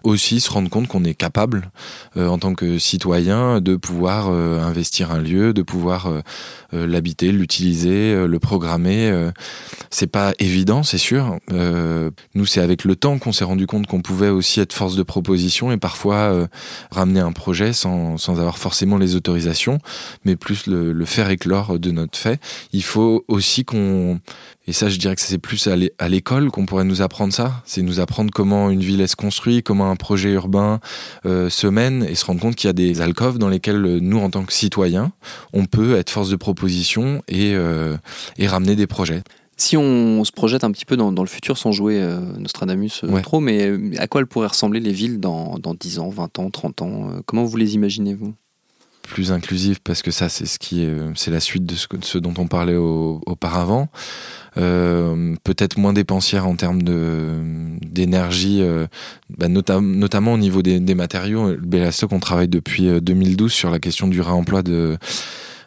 aussi 0.03 0.41
se 0.41 0.51
rendre 0.51 0.71
compte 0.71 0.89
qu'on 0.89 1.05
est 1.05 1.15
capable, 1.15 1.71
euh, 2.17 2.29
en 2.29 2.39
tant 2.39 2.55
que 2.55 2.79
citoyen, 2.79 3.61
de 3.61 3.77
pouvoir 3.77 4.29
euh, 4.31 4.61
investir 4.61 5.13
un 5.13 5.21
lieu, 5.21 5.53
de 5.53 5.61
pouvoir 5.61 6.07
euh, 6.07 6.23
l'habiter, 6.73 7.33
l'utiliser, 7.33 8.27
le 8.27 8.39
programmer. 8.39 9.13
c'est 9.91 10.07
pas 10.07 10.33
évident, 10.39 10.83
c'est 10.83 10.99
sûr. 10.99 11.39
nous, 11.51 12.47
c'est 12.47 12.61
avec 12.61 12.85
le 12.85 12.97
temps 12.97 13.19
qu'on 13.19 13.33
s'est 13.33 13.45
rendu 13.45 13.67
compte 13.67 13.87
qu'on 13.87 14.01
pouvait 14.01 14.31
aussi 14.31 14.61
être 14.61 14.73
force 14.73 14.97
de 14.97 15.03
proposition 15.03 15.71
et 15.71 15.77
parfois 15.77 16.49
ramener 16.91 17.21
un 17.21 17.33
projet 17.33 17.75
sans, 17.75 18.17
sans 18.17 18.41
avoir 18.41 18.57
forcément 18.57 18.97
les 18.97 19.17
autorisations, 19.17 19.79
mais 20.25 20.37
plus 20.37 20.67
le 20.67 21.05
faire 21.05 21.29
éclore 21.29 21.79
de 21.79 21.91
notre 21.91 22.17
fait. 22.23 22.41
Il 22.73 22.83
faut 22.83 23.25
aussi 23.29 23.65
qu'on, 23.65 24.21
et 24.67 24.73
ça 24.73 24.89
je 24.89 24.97
dirais 24.97 25.15
que 25.15 25.21
c'est 25.21 25.39
plus 25.39 25.69
à 25.99 26.09
l'école 26.09 26.51
qu'on 26.51 26.67
pourrait 26.67 26.85
nous 26.85 27.03
apprendre 27.03 27.33
ça, 27.33 27.63
c'est 27.65 27.83
nous 27.83 28.01
apprendre 28.01 28.31
comment 28.33 28.71
une 28.71 28.81
ville 28.81 29.07
se 29.09 29.17
construit, 29.17 29.63
comment 29.63 29.91
un 29.91 29.97
projet 29.97 30.31
urbain 30.31 30.81
euh, 31.27 31.51
se 31.51 31.67
mène 31.67 32.05
et 32.09 32.15
se 32.15 32.25
rendre 32.25 32.41
compte 32.41 32.57
qu'il 32.57 32.69
y 32.69 32.71
a 32.71 32.75
des 32.75 33.01
alcôves 33.01 33.39
dans 33.39 33.49
lesquelles 33.49 33.85
euh, 33.85 34.01
nous 34.01 34.19
en 34.19 34.31
tant 34.31 34.45
que 34.45 34.53
citoyens, 34.53 35.13
on 35.53 35.67
peut 35.67 35.97
être 35.97 36.11
force 36.11 36.31
de 36.31 36.37
proposition 36.37 37.23
et, 37.29 37.55
euh, 37.55 37.97
et 38.39 38.47
ramener 38.47 38.77
des 38.77 38.87
projets. 38.87 39.23
Si 39.57 39.77
on 39.77 40.25
se 40.25 40.33
projette 40.33 40.65
un 40.65 40.73
petit 40.73 40.85
peu 40.85 40.97
dans, 40.97 41.11
le 41.11 41.27
futur 41.27 41.57
sans 41.57 41.71
jouer 41.71 42.05
Nostradamus 42.39 43.05
trop, 43.23 43.39
mais 43.39 43.71
à 43.99 44.09
quoi 44.09 44.21
elles 44.21 44.27
pourraient 44.27 44.49
ressembler 44.49 44.81
les 44.81 44.93
villes 44.93 45.21
dans, 45.21 45.57
dans 45.59 45.75
10 45.75 46.01
ans, 46.01 46.09
20 46.09 46.39
ans, 46.41 46.51
30 46.51 46.83
ans 46.83 47.11
Comment 47.27 47.45
vous 47.45 47.57
les 47.59 47.75
imaginez, 47.75 48.15
vous? 48.15 48.35
Plus 49.03 49.33
inclusive 49.33 49.81
parce 49.83 50.03
que 50.03 50.11
ça 50.11 50.29
c'est 50.29 50.47
ce 50.47 50.59
qui 50.59 50.83
est, 50.83 50.97
c'est 51.15 51.31
la 51.31 51.41
suite 51.41 51.67
de 51.67 51.75
ce, 51.75 52.19
dont 52.19 52.35
on 52.39 52.47
parlait 52.47 52.77
auparavant. 52.77 53.89
Euh, 54.59 55.35
peut-être 55.45 55.79
moins 55.79 55.93
dépensière 55.93 56.47
en 56.47 56.57
termes 56.57 56.83
de 56.83 57.41
d'énergie, 57.93 58.63
euh, 58.63 58.87
bah, 59.31 59.49
notamment 59.49 60.33
au 60.33 60.39
niveau 60.39 60.63
des, 60.63 60.95
matériaux. 60.95 61.57
Bellastock, 61.59 62.13
on 62.13 62.21
travaille 62.21 62.49
depuis 62.49 62.89
2012 63.01 63.51
euh, 63.51 63.55
sur 63.55 63.71
la 63.71 63.79
question 63.79 64.09
du 64.09 64.21
réemploi 64.21 64.63
de 64.63 64.73
euh, 64.73 64.97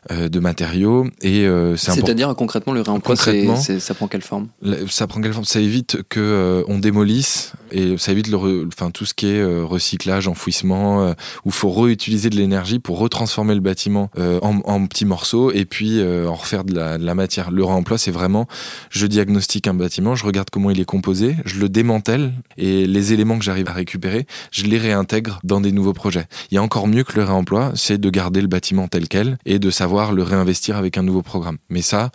de 0.09 0.39
matériaux. 0.39 1.07
Et 1.21 1.45
euh, 1.45 1.75
c'est-à-dire 1.75 2.35
concrètement 2.35 2.73
le 2.73 2.81
réemploi, 2.81 3.15
concrètement, 3.15 3.55
ça 3.55 3.93
prend 3.93 4.07
quelle 4.07 4.21
forme? 4.21 4.47
Ça 4.87 5.07
prend 5.07 5.21
quelle 5.21 5.33
forme? 5.33 5.45
Ça 5.45 5.59
évite 5.59 6.03
que 6.09 6.19
euh, 6.19 6.63
on 6.67 6.79
démolisse 6.79 7.53
et 7.71 7.97
ça 7.97 8.11
évite 8.11 8.27
le, 8.27 8.67
enfin 8.67 8.91
tout 8.91 9.05
ce 9.05 9.13
qui 9.13 9.27
est 9.27 9.43
recyclage, 9.43 10.27
enfouissement, 10.27 11.09
où 11.09 11.47
il 11.47 11.51
faut 11.51 11.71
réutiliser 11.71 12.29
de 12.29 12.35
l'énergie 12.35 12.79
pour 12.79 12.99
retransformer 12.99 13.55
le 13.55 13.61
bâtiment 13.61 14.09
en, 14.17 14.61
en, 14.63 14.85
petits 14.85 15.05
morceaux 15.05 15.51
et 15.51 15.65
puis 15.65 16.01
en 16.01 16.35
refaire 16.35 16.63
de 16.63 16.75
la, 16.75 16.97
de 16.97 17.05
la 17.05 17.15
matière. 17.15 17.51
Le 17.51 17.63
réemploi, 17.63 17.97
c'est 17.97 18.11
vraiment, 18.11 18.47
je 18.89 19.07
diagnostique 19.07 19.67
un 19.67 19.73
bâtiment, 19.73 20.15
je 20.15 20.25
regarde 20.25 20.49
comment 20.51 20.69
il 20.69 20.79
est 20.79 20.85
composé, 20.85 21.35
je 21.45 21.59
le 21.59 21.69
démantèle 21.69 22.33
et 22.57 22.85
les 22.85 23.13
éléments 23.13 23.37
que 23.37 23.43
j'arrive 23.43 23.69
à 23.69 23.73
récupérer, 23.73 24.27
je 24.51 24.65
les 24.65 24.77
réintègre 24.77 25.39
dans 25.43 25.61
des 25.61 25.71
nouveaux 25.71 25.93
projets. 25.93 26.25
Il 26.51 26.55
y 26.55 26.57
a 26.57 26.63
encore 26.63 26.87
mieux 26.87 27.03
que 27.03 27.15
le 27.15 27.23
réemploi, 27.23 27.71
c'est 27.75 27.99
de 27.99 28.09
garder 28.09 28.41
le 28.41 28.47
bâtiment 28.47 28.87
tel 28.87 29.07
quel 29.07 29.37
et 29.45 29.59
de 29.59 29.69
savoir 29.69 29.94
le 29.95 30.23
réinvestir 30.23 30.77
avec 30.77 30.97
un 30.97 31.03
nouveau 31.03 31.21
programme. 31.21 31.57
Mais 31.69 31.81
ça, 31.81 32.11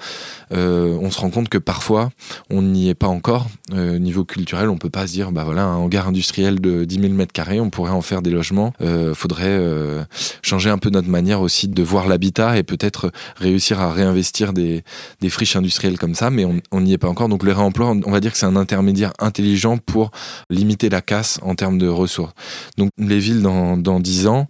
euh, 0.53 0.97
on 1.01 1.11
se 1.11 1.21
rend 1.21 1.31
compte 1.31 1.49
que 1.49 1.59
parfois, 1.59 2.11
on 2.51 2.63
n'y 2.63 2.89
est 2.89 2.95
pas 2.95 3.07
encore. 3.07 3.49
Euh, 3.73 3.99
niveau 3.99 4.25
culturel, 4.25 4.69
on 4.69 4.79
peut 4.79 4.91
pas 4.91 5.07
se 5.07 5.13
dire, 5.13 5.33
bah 5.33 5.45
voilà, 5.45 5.65
un 5.65 5.77
hangar 5.77 6.09
industriel 6.09 6.61
de 6.61 6.85
10 6.85 7.01
000 7.01 7.15
mètres 7.15 7.33
carrés, 7.33 7.61
on 7.61 7.71
pourrait 7.71 7.93
en 7.93 8.03
faire 8.03 8.23
des 8.23 8.31
logements. 8.31 8.73
Euh, 8.81 9.15
faudrait 9.15 9.47
euh, 9.49 10.03
changer 10.43 10.71
un 10.71 10.79
peu 10.79 10.91
notre 10.91 11.09
manière 11.09 11.41
aussi 11.41 11.69
de 11.69 11.83
voir 11.83 12.07
l'habitat 12.07 12.59
et 12.59 12.63
peut-être 12.63 13.11
réussir 13.37 13.81
à 13.81 13.93
réinvestir 13.93 14.53
des, 14.53 14.83
friches 15.29 15.57
industrielles 15.57 15.99
comme 15.99 16.15
ça, 16.15 16.31
mais 16.31 16.45
on 16.45 16.81
n'y 16.81 16.93
est 16.93 16.99
pas 16.99 17.09
encore. 17.09 17.29
Donc 17.29 17.45
le 17.45 17.53
réemploi, 17.53 17.95
on 18.05 18.11
va 18.11 18.21
dire 18.21 18.33
que 18.33 18.39
c'est 18.39 18.47
un 18.47 18.57
intermédiaire 18.57 19.13
intelligent 19.21 19.79
pour 19.79 20.11
limiter 20.51 20.89
la 20.89 21.01
casse 21.01 21.39
en 21.43 21.55
termes 21.55 21.79
de 21.79 21.87
ressources. 21.87 22.33
Donc 22.77 22.91
les 22.99 23.19
villes 23.19 23.43
dans, 23.43 23.77
dans 23.77 24.01
10 24.01 24.27
ans, 24.27 24.49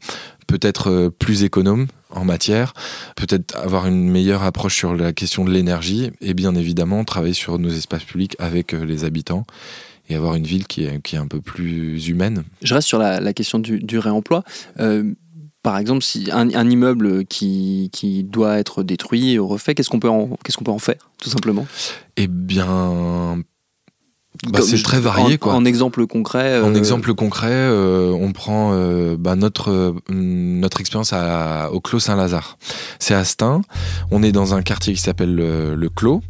peut-être 0.50 1.12
plus 1.18 1.44
économes, 1.44 1.86
en 2.10 2.24
matière, 2.24 2.74
peut-être 3.16 3.56
avoir 3.56 3.86
une 3.86 4.08
meilleure 4.08 4.42
approche 4.42 4.76
sur 4.76 4.94
la 4.94 5.12
question 5.12 5.44
de 5.44 5.50
l'énergie 5.50 6.10
et 6.20 6.34
bien 6.34 6.54
évidemment 6.54 7.04
travailler 7.04 7.34
sur 7.34 7.58
nos 7.58 7.70
espaces 7.70 8.04
publics 8.04 8.36
avec 8.38 8.74
euh, 8.74 8.84
les 8.84 9.04
habitants 9.04 9.44
et 10.08 10.16
avoir 10.16 10.34
une 10.34 10.44
ville 10.44 10.66
qui 10.66 10.84
est, 10.84 11.00
qui 11.02 11.14
est 11.14 11.18
un 11.18 11.28
peu 11.28 11.40
plus 11.40 12.08
humaine. 12.08 12.42
Je 12.62 12.74
reste 12.74 12.88
sur 12.88 12.98
la, 12.98 13.32
question 13.32 13.60
du, 13.60 13.98
réemploi. 13.98 14.42
Euh, 14.80 15.14
par 15.62 15.78
exemple, 15.78 16.02
si 16.02 16.30
un, 16.32 16.48
immeuble 16.68 17.24
qui, 17.26 17.90
qui, 17.92 18.24
doit 18.24 18.58
être 18.58 18.82
détruit 18.82 19.38
ou 19.38 19.46
refait, 19.46 19.74
qu'est-ce 19.74 19.90
qu'on 19.90 20.00
peut, 20.00 20.08
en, 20.08 20.36
qu'est-ce 20.42 20.56
qu'on 20.56 20.64
peut 20.64 20.72
en 20.72 20.80
faire, 20.80 21.10
tout 21.22 21.30
simplement? 21.30 21.66
Eh 22.16 22.26
bien, 22.26 23.44
bah, 24.48 24.60
c'est 24.62 24.82
très 24.82 25.00
varié 25.00 25.34
en, 25.34 25.38
quoi. 25.38 25.54
En 25.54 25.64
exemple 25.64 26.06
concret. 26.06 26.60
En 26.60 26.74
exemple 26.74 27.14
concret, 27.14 27.68
on 27.68 28.32
prend 28.32 28.72
bah, 29.18 29.36
notre 29.36 29.94
notre 30.08 30.80
expérience 30.80 31.12
au 31.72 31.80
Clos 31.80 32.00
Saint-Lazare. 32.00 32.56
C'est 32.98 33.14
à 33.14 33.24
Stein. 33.24 33.62
On 34.10 34.22
est 34.22 34.32
dans 34.32 34.54
un 34.54 34.62
quartier 34.62 34.94
qui 34.94 35.00
s'appelle 35.00 35.34
le, 35.34 35.74
le, 35.74 35.88
Clos, 35.88 36.22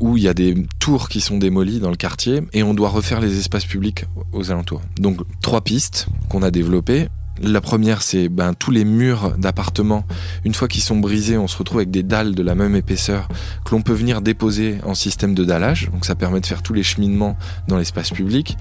où 0.00 0.16
il 0.16 0.22
y 0.22 0.28
a 0.28 0.34
des 0.34 0.54
tours 0.78 1.08
qui 1.08 1.20
sont 1.20 1.38
démolies 1.38 1.80
dans 1.80 1.90
le 1.90 1.96
quartier 1.96 2.42
et 2.52 2.62
on 2.62 2.72
doit 2.72 2.88
refaire 2.88 3.20
les 3.20 3.38
espaces 3.38 3.66
publics 3.66 4.04
aux 4.32 4.50
alentours. 4.50 4.80
Donc 4.98 5.18
trois 5.42 5.60
pistes 5.60 6.06
qu'on 6.28 6.42
a 6.42 6.50
développées 6.50 7.08
la 7.40 7.60
première, 7.60 8.02
c'est 8.02 8.28
ben, 8.28 8.54
tous 8.54 8.70
les 8.70 8.84
murs 8.84 9.36
d'appartements. 9.38 10.04
Une 10.44 10.54
fois 10.54 10.68
qu'ils 10.68 10.82
sont 10.82 10.96
brisés, 10.96 11.38
on 11.38 11.48
se 11.48 11.56
retrouve 11.56 11.78
avec 11.78 11.90
des 11.90 12.02
dalles 12.02 12.34
de 12.34 12.42
la 12.42 12.54
même 12.54 12.76
épaisseur 12.76 13.28
que 13.64 13.74
l'on 13.74 13.82
peut 13.82 13.92
venir 13.92 14.20
déposer 14.20 14.78
en 14.84 14.94
système 14.94 15.34
de 15.34 15.44
dallage. 15.44 15.90
Donc 15.92 16.04
ça 16.04 16.14
permet 16.14 16.40
de 16.40 16.46
faire 16.46 16.62
tous 16.62 16.74
les 16.74 16.82
cheminements 16.82 17.36
dans 17.68 17.78
l'espace 17.78 18.10
public. 18.10 18.56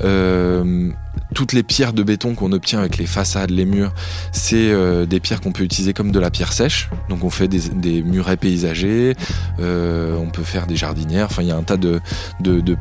Euh, 0.00 0.90
toutes 1.34 1.52
les 1.52 1.62
pierres 1.62 1.92
de 1.92 2.02
béton 2.02 2.34
qu'on 2.34 2.52
obtient 2.52 2.78
avec 2.78 2.96
les 2.96 3.06
façades, 3.06 3.50
les 3.50 3.64
murs, 3.64 3.92
c'est 4.32 4.70
euh, 4.70 5.04
des 5.04 5.20
pierres 5.20 5.40
qu'on 5.40 5.52
peut 5.52 5.64
utiliser 5.64 5.92
comme 5.92 6.12
de 6.12 6.20
la 6.20 6.30
pierre 6.30 6.52
sèche. 6.52 6.88
Donc 7.08 7.24
on 7.24 7.30
fait 7.30 7.48
des, 7.48 8.02
murets 8.02 8.36
paysagers, 8.36 9.14
euh, 9.60 10.16
on 10.16 10.30
peut 10.30 10.44
faire 10.44 10.66
des 10.66 10.76
jardinières. 10.76 11.26
Enfin, 11.26 11.42
il 11.42 11.48
y 11.48 11.52
a 11.52 11.56
un 11.56 11.62
tas 11.62 11.76
de, 11.76 12.00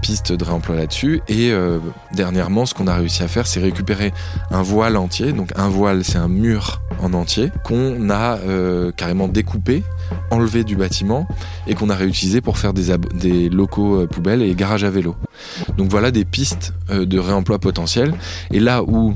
pistes 0.02 0.32
de 0.32 0.44
réemploi 0.44 0.76
là-dessus. 0.76 1.22
Et 1.28 1.52
euh, 1.52 1.80
dernièrement, 2.14 2.66
ce 2.66 2.74
qu'on 2.74 2.88
a 2.88 2.96
réussi 2.96 3.24
à 3.24 3.28
faire, 3.28 3.48
c'est 3.48 3.60
récupérer 3.60 4.14
un 4.52 4.62
voile 4.62 4.98
entier. 4.98 5.34
Donc 5.34 5.52
un 5.56 5.70
voile, 5.70 6.04
c'est 6.04 6.18
un 6.18 6.28
mur 6.28 6.83
en 7.04 7.14
entier 7.14 7.52
qu'on 7.64 8.10
a 8.10 8.40
carrément 8.96 9.28
découpé, 9.28 9.84
enlevé 10.32 10.64
du 10.64 10.76
bâtiment 10.76 11.28
et 11.68 11.76
qu'on 11.76 11.90
a 11.90 11.96
réutilisé 11.96 12.42
pour 12.42 12.58
faire 12.58 12.74
des, 12.74 13.50
locaux 13.50 14.08
poubelles 14.08 14.42
et 14.42 14.56
garages 14.56 14.84
à 14.84 14.90
vélo. 14.90 15.16
Donc 15.78 15.90
voilà 15.90 16.12
des 16.12 16.26
pistes 16.26 16.74
de 16.90 17.20
réemploi 17.20 17.60
potentiel. 17.60 18.14
Et 18.52 18.60
là 18.60 18.84
où 18.84 19.14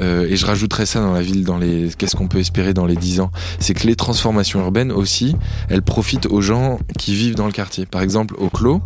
euh, 0.00 0.26
et 0.28 0.36
je 0.36 0.46
rajouterais 0.46 0.86
ça 0.86 1.00
dans 1.00 1.12
la 1.12 1.22
ville, 1.22 1.44
dans 1.44 1.58
les 1.58 1.90
qu'est-ce 1.96 2.16
qu'on 2.16 2.28
peut 2.28 2.38
espérer 2.38 2.74
dans 2.74 2.86
les 2.86 2.96
10 2.96 3.20
ans, 3.20 3.30
c'est 3.58 3.74
que 3.74 3.86
les 3.86 3.96
transformations 3.96 4.60
urbaines 4.60 4.92
aussi, 4.92 5.36
elles 5.68 5.82
profitent 5.82 6.26
aux 6.26 6.40
gens 6.40 6.78
qui 6.98 7.14
vivent 7.14 7.34
dans 7.34 7.46
le 7.46 7.52
quartier. 7.52 7.86
Par 7.86 8.02
exemple, 8.02 8.34
au 8.38 8.48
Clos, 8.48 8.80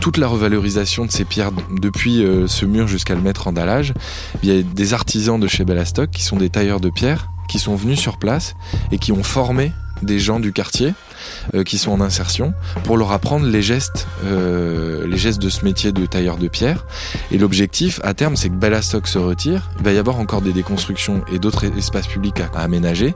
toute 0.00 0.16
la 0.16 0.26
revalorisation 0.26 1.04
de 1.06 1.12
ces 1.12 1.24
pierres 1.24 1.52
depuis 1.80 2.24
euh, 2.24 2.46
ce 2.46 2.66
mur 2.66 2.88
jusqu'à 2.88 3.14
le 3.14 3.20
mettre 3.20 3.46
en 3.46 3.52
dallage, 3.52 3.94
il 4.42 4.52
y 4.52 4.58
a 4.58 4.62
des 4.62 4.94
artisans 4.94 5.38
de 5.38 5.46
chez 5.46 5.64
Bellastock 5.64 6.10
qui 6.10 6.22
sont 6.22 6.36
des 6.36 6.50
tailleurs 6.50 6.80
de 6.80 6.90
pierre 6.90 7.30
qui 7.48 7.58
sont 7.58 7.74
venus 7.74 7.98
sur 7.98 8.18
place 8.18 8.54
et 8.92 8.98
qui 8.98 9.10
ont 9.10 9.24
formé 9.24 9.72
des 10.02 10.18
gens 10.18 10.38
du 10.38 10.52
quartier 10.52 10.94
euh, 11.54 11.64
qui 11.64 11.78
sont 11.78 11.92
en 11.92 12.00
insertion 12.00 12.54
pour 12.84 12.96
leur 12.96 13.12
apprendre 13.12 13.46
les 13.46 13.62
gestes, 13.62 14.06
euh, 14.24 15.06
les 15.06 15.16
gestes 15.16 15.40
de 15.40 15.48
ce 15.48 15.64
métier 15.64 15.92
de 15.92 16.04
tailleur 16.06 16.36
de 16.36 16.48
pierre. 16.48 16.86
Et 17.30 17.38
l'objectif 17.38 18.00
à 18.02 18.14
terme, 18.14 18.36
c'est 18.36 18.48
que 18.48 18.54
Bellastock 18.54 19.06
se 19.08 19.18
retire. 19.18 19.70
Il 19.78 19.84
va 19.84 19.92
y 19.92 19.98
avoir 19.98 20.18
encore 20.18 20.42
des 20.42 20.52
déconstructions 20.52 21.22
et 21.32 21.38
d'autres 21.38 21.64
espaces 21.76 22.06
publics 22.06 22.40
à, 22.40 22.60
aménager, 22.60 23.14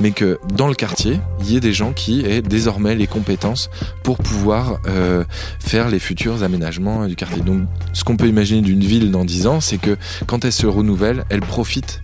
mais 0.00 0.12
que 0.12 0.38
dans 0.54 0.68
le 0.68 0.74
quartier, 0.74 1.20
il 1.40 1.50
y 1.50 1.56
ait 1.56 1.60
des 1.60 1.72
gens 1.72 1.92
qui 1.92 2.24
aient 2.24 2.42
désormais 2.42 2.94
les 2.94 3.06
compétences 3.06 3.70
pour 4.02 4.18
pouvoir 4.18 4.80
euh, 4.86 5.24
faire 5.58 5.88
les 5.88 5.98
futurs 5.98 6.42
aménagements 6.42 7.06
du 7.06 7.16
quartier. 7.16 7.42
Donc, 7.42 7.62
ce 7.92 8.04
qu'on 8.04 8.16
peut 8.16 8.28
imaginer 8.28 8.62
d'une 8.62 8.84
ville 8.84 9.10
dans 9.10 9.24
10 9.24 9.46
ans, 9.46 9.60
c'est 9.60 9.78
que 9.78 9.96
quand 10.26 10.44
elle 10.44 10.52
se 10.52 10.66
renouvelle, 10.66 11.24
elle 11.30 11.40
profite 11.40 12.00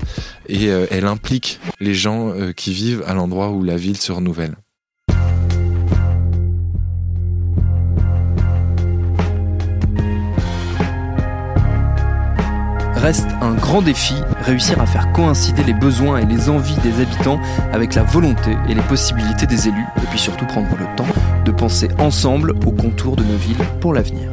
et 0.48 0.66
elle 0.66 1.06
implique 1.06 1.60
les 1.78 1.94
gens 1.94 2.32
qui 2.56 2.72
vivent 2.72 3.04
à 3.06 3.14
l'endroit 3.14 3.50
où 3.50 3.62
la 3.62 3.76
ville 3.76 3.96
se 3.96 4.10
renouvelle. 4.10 4.56
Reste 13.00 13.28
un 13.40 13.54
grand 13.54 13.80
défi, 13.80 14.14
réussir 14.42 14.80
à 14.80 14.86
faire 14.86 15.10
coïncider 15.12 15.64
les 15.64 15.72
besoins 15.72 16.18
et 16.18 16.26
les 16.26 16.50
envies 16.50 16.76
des 16.82 17.00
habitants 17.00 17.40
avec 17.72 17.94
la 17.94 18.02
volonté 18.02 18.56
et 18.68 18.74
les 18.74 18.82
possibilités 18.82 19.46
des 19.46 19.68
élus, 19.68 19.86
et 20.02 20.06
puis 20.10 20.18
surtout 20.18 20.46
prendre 20.46 20.76
le 20.76 20.84
temps 20.96 21.06
de 21.44 21.50
penser 21.50 21.88
ensemble 21.98 22.52
aux 22.66 22.72
contours 22.72 23.16
de 23.16 23.24
nos 23.24 23.36
villes 23.36 23.64
pour 23.80 23.94
l'avenir. 23.94 24.30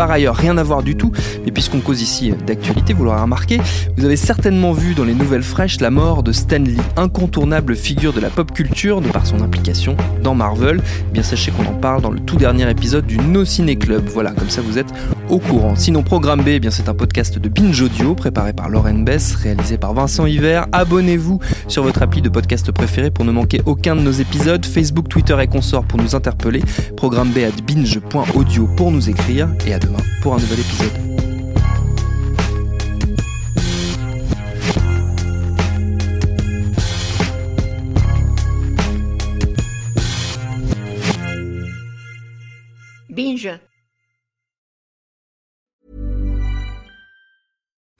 Par 0.00 0.10
ailleurs 0.10 0.34
rien 0.34 0.56
à 0.56 0.62
voir 0.62 0.82
du 0.82 0.96
tout, 0.96 1.12
mais 1.44 1.50
puisqu'on 1.50 1.80
cause 1.80 2.00
ici 2.00 2.32
d'actualité, 2.46 2.94
vous 2.94 3.04
l'aurez 3.04 3.20
remarqué, 3.20 3.60
vous 3.98 4.06
avez 4.06 4.16
certainement 4.16 4.72
vu 4.72 4.94
dans 4.94 5.04
les 5.04 5.12
nouvelles 5.12 5.42
fraîches 5.42 5.78
la 5.78 5.90
mort 5.90 6.22
de 6.22 6.32
Stan 6.32 6.56
Lee, 6.56 6.78
incontournable 6.96 7.76
figure 7.76 8.14
de 8.14 8.20
la 8.20 8.30
pop 8.30 8.50
culture 8.50 9.02
de 9.02 9.08
par 9.08 9.26
son 9.26 9.42
implication 9.42 9.98
dans 10.22 10.34
Marvel. 10.34 10.80
Eh 11.10 11.12
bien 11.12 11.22
sachez 11.22 11.50
qu'on 11.50 11.66
en 11.66 11.74
parle 11.74 12.00
dans 12.00 12.10
le 12.10 12.18
tout 12.18 12.36
dernier 12.36 12.70
épisode 12.70 13.04
du 13.04 13.18
No 13.18 13.44
Ciné 13.44 13.76
Club. 13.76 14.08
Voilà, 14.08 14.30
comme 14.30 14.48
ça 14.48 14.62
vous 14.62 14.78
êtes 14.78 14.90
au 15.30 15.38
courant. 15.38 15.76
Sinon, 15.76 16.02
Programme 16.02 16.42
B, 16.42 16.48
eh 16.48 16.60
bien 16.60 16.70
c'est 16.70 16.88
un 16.88 16.94
podcast 16.94 17.38
de 17.38 17.48
Binge 17.48 17.80
Audio 17.80 18.14
préparé 18.14 18.52
par 18.52 18.68
Lauren 18.68 19.02
Bess, 19.04 19.34
réalisé 19.36 19.78
par 19.78 19.94
Vincent 19.94 20.26
Hiver. 20.26 20.66
Abonnez-vous 20.72 21.40
sur 21.68 21.82
votre 21.82 22.02
appli 22.02 22.20
de 22.20 22.28
podcast 22.28 22.70
préféré 22.72 23.10
pour 23.10 23.24
ne 23.24 23.32
manquer 23.32 23.60
aucun 23.66 23.96
de 23.96 24.00
nos 24.00 24.12
épisodes. 24.12 24.64
Facebook, 24.66 25.08
Twitter 25.08 25.36
et 25.40 25.46
consorts 25.46 25.84
pour 25.84 26.00
nous 26.00 26.14
interpeller. 26.14 26.62
Programme 26.96 27.30
B 27.30 27.38
at 27.38 27.62
binge.audio 27.66 28.68
pour 28.76 28.90
nous 28.90 29.08
écrire. 29.08 29.48
Et 29.66 29.74
à 29.74 29.78
demain 29.78 29.98
pour 30.22 30.34
un 30.34 30.38
nouvel 30.38 30.60
épisode. 30.60 31.09